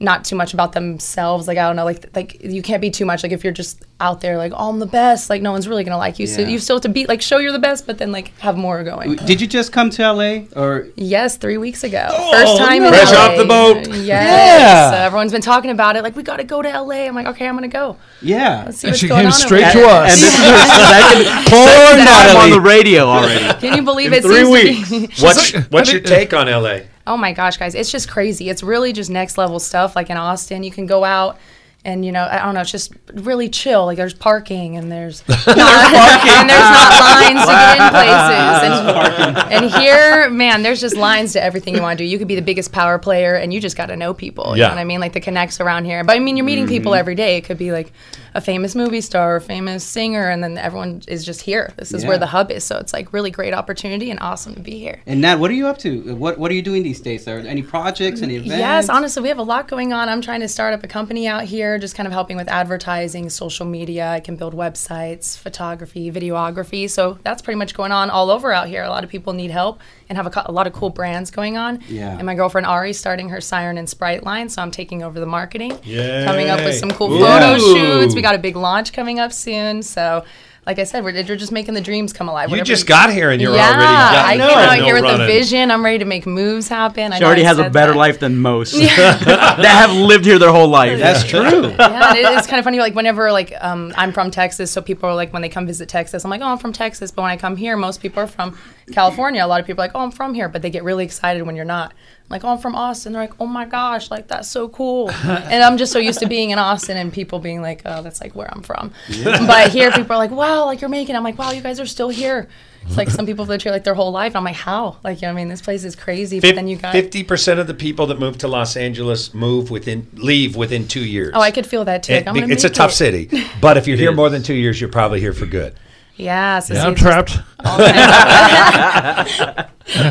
[0.02, 1.48] not too much about themselves.
[1.48, 3.22] Like I don't know, like like you can't be too much.
[3.24, 5.30] Like if you're just out there like, oh, I'm the best.
[5.30, 6.28] Like no one's really gonna like you.
[6.28, 8.56] So you still have to be like show you're the best, but then like have
[8.58, 9.16] more going.
[9.16, 10.88] Did you just come to LA or?
[10.96, 12.08] Yes, three weeks ago.
[12.12, 13.18] Oh, First time in Fresh LA.
[13.20, 13.88] off the boat.
[13.90, 14.06] Yes.
[14.08, 14.92] Yeah.
[14.92, 16.04] So everyone's been talking about it.
[16.04, 17.06] Like, we got to go to LA.
[17.08, 17.98] I'm like, okay, I'm going to go.
[18.22, 18.64] Yeah.
[18.66, 19.32] Let's see And what's she going came on.
[19.34, 20.04] straight over to there.
[20.04, 20.12] us.
[20.14, 23.60] And this is her second porn time on the radio already.
[23.60, 24.22] Can you believe In it?
[24.24, 25.22] three seems be- weeks.
[25.22, 26.80] What's what's your take on LA?
[27.10, 28.50] Oh my gosh, guys, it's just crazy.
[28.50, 29.96] It's really just next level stuff.
[29.96, 31.40] Like in Austin, you can go out.
[31.86, 32.60] And you know, I don't know.
[32.62, 33.86] It's just really chill.
[33.86, 39.40] Like there's parking, and there's not, and there's not lines to get in places.
[39.48, 42.08] And, and here, man, there's just lines to everything you want to do.
[42.10, 44.56] You could be the biggest power player, and you just got to know people.
[44.58, 44.68] You Yeah.
[44.70, 45.00] know what I mean?
[45.00, 46.04] Like the connects around here.
[46.04, 47.00] But I mean, you're meeting people Mm-hmm.
[47.00, 47.38] every day.
[47.38, 47.94] It could be like
[48.36, 51.74] a famous movie star, or famous singer, and then everyone is just here.
[51.78, 52.64] This is where the hub is.
[52.66, 55.00] So it's like really great opportunity and awesome to be here.
[55.08, 56.14] And Nat, what are you up to?
[56.16, 57.26] What What are you doing these days?
[57.28, 58.58] Are there any projects, any events?
[58.58, 60.10] Yes, honestly, we have a lot going on.
[60.10, 63.30] I'm trying to start up a company out here, just kind of helping with advertising,
[63.30, 64.10] social media.
[64.10, 66.90] I can build websites, photography, videography.
[66.90, 68.84] So that's pretty much going on all over out here.
[68.84, 71.32] A lot of people need help and have a, co- a lot of cool brands
[71.32, 71.80] going on.
[71.88, 72.16] Yeah.
[72.18, 75.26] And my girlfriend Ari starting her Siren and Sprite line, so I'm taking over the
[75.26, 75.80] marketing.
[75.84, 76.26] Yay.
[76.26, 77.20] Coming up with some cool Ooh.
[77.20, 78.16] photo shoots.
[78.16, 79.82] We got a big launch coming up soon.
[79.82, 80.26] So.
[80.70, 82.50] Like I said, we're, we're just making the dreams come alive.
[82.50, 84.84] You Whatever just got here and you're yeah, already got I no came out no
[84.86, 85.22] here with running.
[85.22, 85.72] a vision.
[85.72, 87.12] I'm ready to make moves happen.
[87.12, 87.98] I She know already I has a better that.
[87.98, 91.00] life than most that have lived here their whole life.
[91.00, 91.40] That's true.
[91.80, 92.78] yeah, it- it's kind of funny.
[92.78, 95.90] Like whenever like um, I'm from Texas, so people are like when they come visit
[95.90, 97.10] Texas, I'm like, oh, I'm from Texas.
[97.10, 98.56] But when I come here, most people are from
[98.92, 99.44] California.
[99.44, 101.42] A lot of people are like, oh, I'm from here, but they get really excited
[101.48, 101.96] when you're not.
[102.30, 103.12] I'm like, oh, I'm from Austin.
[103.14, 105.10] They're like, oh my gosh, like that's so cool.
[105.24, 108.22] and I'm just so used to being in Austin and people being like, oh, that's
[108.22, 108.92] like where I'm from.
[109.24, 111.16] But here, people are like, wow, like you're making.
[111.16, 111.18] it.
[111.18, 112.48] I'm like, wow, you guys are still here.
[112.86, 114.36] It's like some people live here like their whole life.
[114.36, 114.98] I'm like, how?
[115.04, 116.40] Like, you know, what I mean, this place is crazy.
[116.40, 116.92] But then you got.
[116.92, 121.04] Fifty percent of the people that move to Los Angeles move within leave within two
[121.04, 121.32] years.
[121.36, 122.14] Oh, I could feel that too.
[122.14, 122.96] Like, It- I'm gonna it's a tough it.
[122.96, 123.30] city,
[123.62, 125.74] but if you're here more than two years, you're probably here for good.
[126.16, 127.38] Yeah, so Yeah, I'm trapped.
[127.66, 129.66] all kinds of-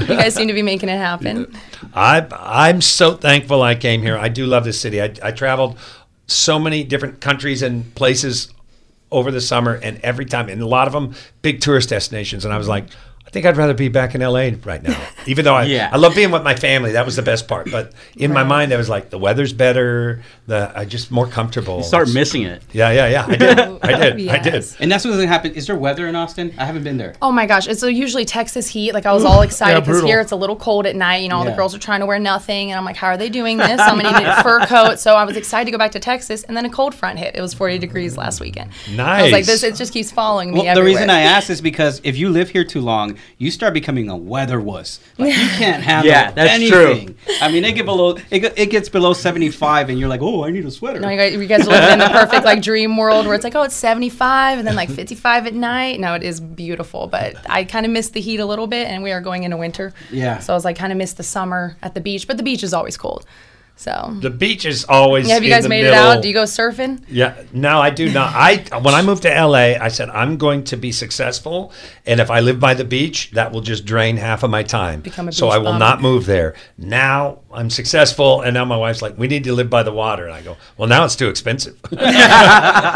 [0.08, 1.54] you guys seem to be making it happen.
[1.94, 4.16] I I'm so thankful I came here.
[4.16, 5.00] I do love this city.
[5.00, 5.78] I, I traveled
[6.26, 8.52] so many different countries and places
[9.10, 12.44] over the summer, and every time, and a lot of them big tourist destinations.
[12.44, 12.84] And I was like,
[13.28, 14.98] I think I'd rather be back in LA right now.
[15.26, 15.90] Even though I Yeah.
[15.92, 16.92] I love being with my family.
[16.92, 17.70] That was the best part.
[17.70, 20.22] But in my mind, I was like, the weather's better.
[20.46, 21.76] The I just more comfortable.
[21.76, 22.62] You start missing it.
[22.72, 23.26] Yeah, yeah, yeah.
[23.28, 23.58] I did.
[23.82, 24.28] I did.
[24.30, 24.66] I did.
[24.80, 25.52] And that's what's gonna happen.
[25.52, 26.54] Is there weather in Austin?
[26.56, 27.16] I haven't been there.
[27.20, 28.94] Oh my gosh, it's usually Texas heat.
[28.94, 30.08] Like I was all excited because brutal.
[30.08, 31.18] here it's a little cold at night.
[31.18, 33.18] You know, all the girls are trying to wear nothing, and I'm like, how are
[33.18, 33.78] they doing this?
[33.78, 34.98] I'm gonna need a fur coat.
[35.00, 37.36] So I was excited to go back to Texas, and then a cold front hit.
[37.36, 38.70] It was 40 degrees last weekend.
[38.90, 39.20] Nice.
[39.20, 39.62] I was like, this.
[39.62, 40.62] It just keeps following me.
[40.62, 43.74] Well, the reason I asked is because if you live here too long, you start
[43.74, 45.00] becoming a weather wuss.
[45.18, 46.90] Like you can't handle Yeah, that's true.
[46.90, 47.16] anything.
[47.40, 50.44] I mean, it get below it, it gets below seventy five, and you're like, oh,
[50.44, 51.00] I need a sweater.
[51.00, 53.44] No, you guys, you guys are living in the perfect like dream world where it's
[53.44, 56.00] like, oh, it's 75 and then like 55 at night.
[56.00, 59.02] No, it is beautiful, but I kind of miss the heat a little bit, and
[59.02, 59.92] we are going into winter.
[60.10, 60.38] Yeah.
[60.38, 62.62] So I was like, kind of miss the summer at the beach, but the beach
[62.62, 63.24] is always cold.
[63.78, 64.16] So.
[64.20, 65.28] The beach is always.
[65.28, 66.20] Yeah, have you in guys the made it out?
[66.20, 67.00] Do you go surfing?
[67.08, 68.34] Yeah, no, I do not.
[68.34, 71.72] I when I moved to LA, I said I'm going to be successful,
[72.04, 75.00] and if I live by the beach, that will just drain half of my time.
[75.00, 75.78] Become a so beach I will bum.
[75.78, 76.56] not move there.
[76.76, 80.24] Now I'm successful, and now my wife's like, "We need to live by the water,"
[80.26, 81.78] and I go, "Well, now it's too expensive."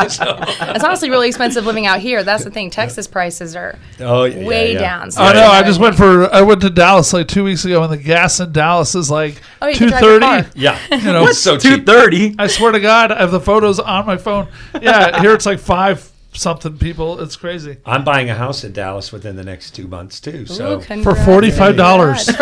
[0.03, 2.23] It's honestly really expensive living out here.
[2.25, 2.71] That's the thing.
[2.71, 4.79] Texas prices are oh, yeah, way yeah.
[4.81, 5.11] down.
[5.11, 5.47] So I know.
[5.47, 6.33] I just went for.
[6.33, 9.41] I went to Dallas like two weeks ago, and the gas in Dallas is like
[9.61, 10.43] Oh, you two can drive your thirty.
[10.43, 10.53] car.
[10.91, 11.87] Yeah, You know, it's so Two cheap.
[11.87, 12.35] thirty.
[12.39, 14.49] I swear to God, I have the photos on my phone.
[14.81, 16.01] Yeah, here it's like five
[16.33, 16.79] something.
[16.79, 17.77] People, it's crazy.
[17.85, 20.47] I'm buying a house in Dallas within the next two months too.
[20.47, 22.29] So For forty-five dollars.
[22.29, 22.37] and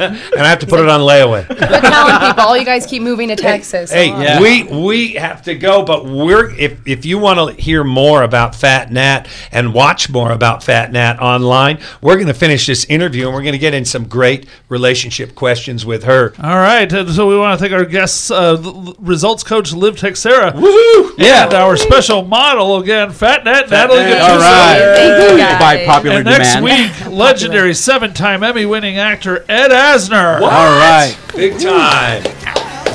[0.00, 1.46] I have to put it on layaway.
[1.48, 3.90] But telling people, all you guys keep moving to Texas.
[3.92, 7.84] Hey, so- we we have to go, but we're if if you want to hear
[7.84, 12.66] more about Fat Nat and watch more about Fat Nat online, we're going to finish
[12.66, 16.32] this interview and we're going to get in some great relationship questions with her.
[16.42, 18.56] All right, and so we want to thank our guests, uh,
[18.98, 21.10] results coach Liv Teixeira, Woohoo!
[21.18, 23.98] and our special model again, Fat Nat Natalie.
[24.00, 24.18] Nat.
[24.20, 24.32] Gattuso.
[24.32, 24.96] All right.
[24.96, 25.60] Thank you guys.
[25.60, 26.64] By popular And next demand.
[27.04, 30.40] week, legendary seven-time Emmy-winning actor Ed Asner.
[30.40, 30.52] What?
[30.52, 31.16] All right.
[31.34, 32.22] Big time.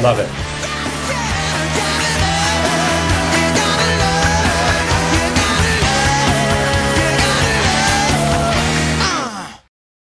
[0.01, 0.29] Love it.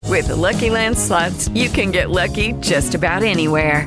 [0.04, 3.86] With the Lucky Land slots, you can get lucky just about anywhere.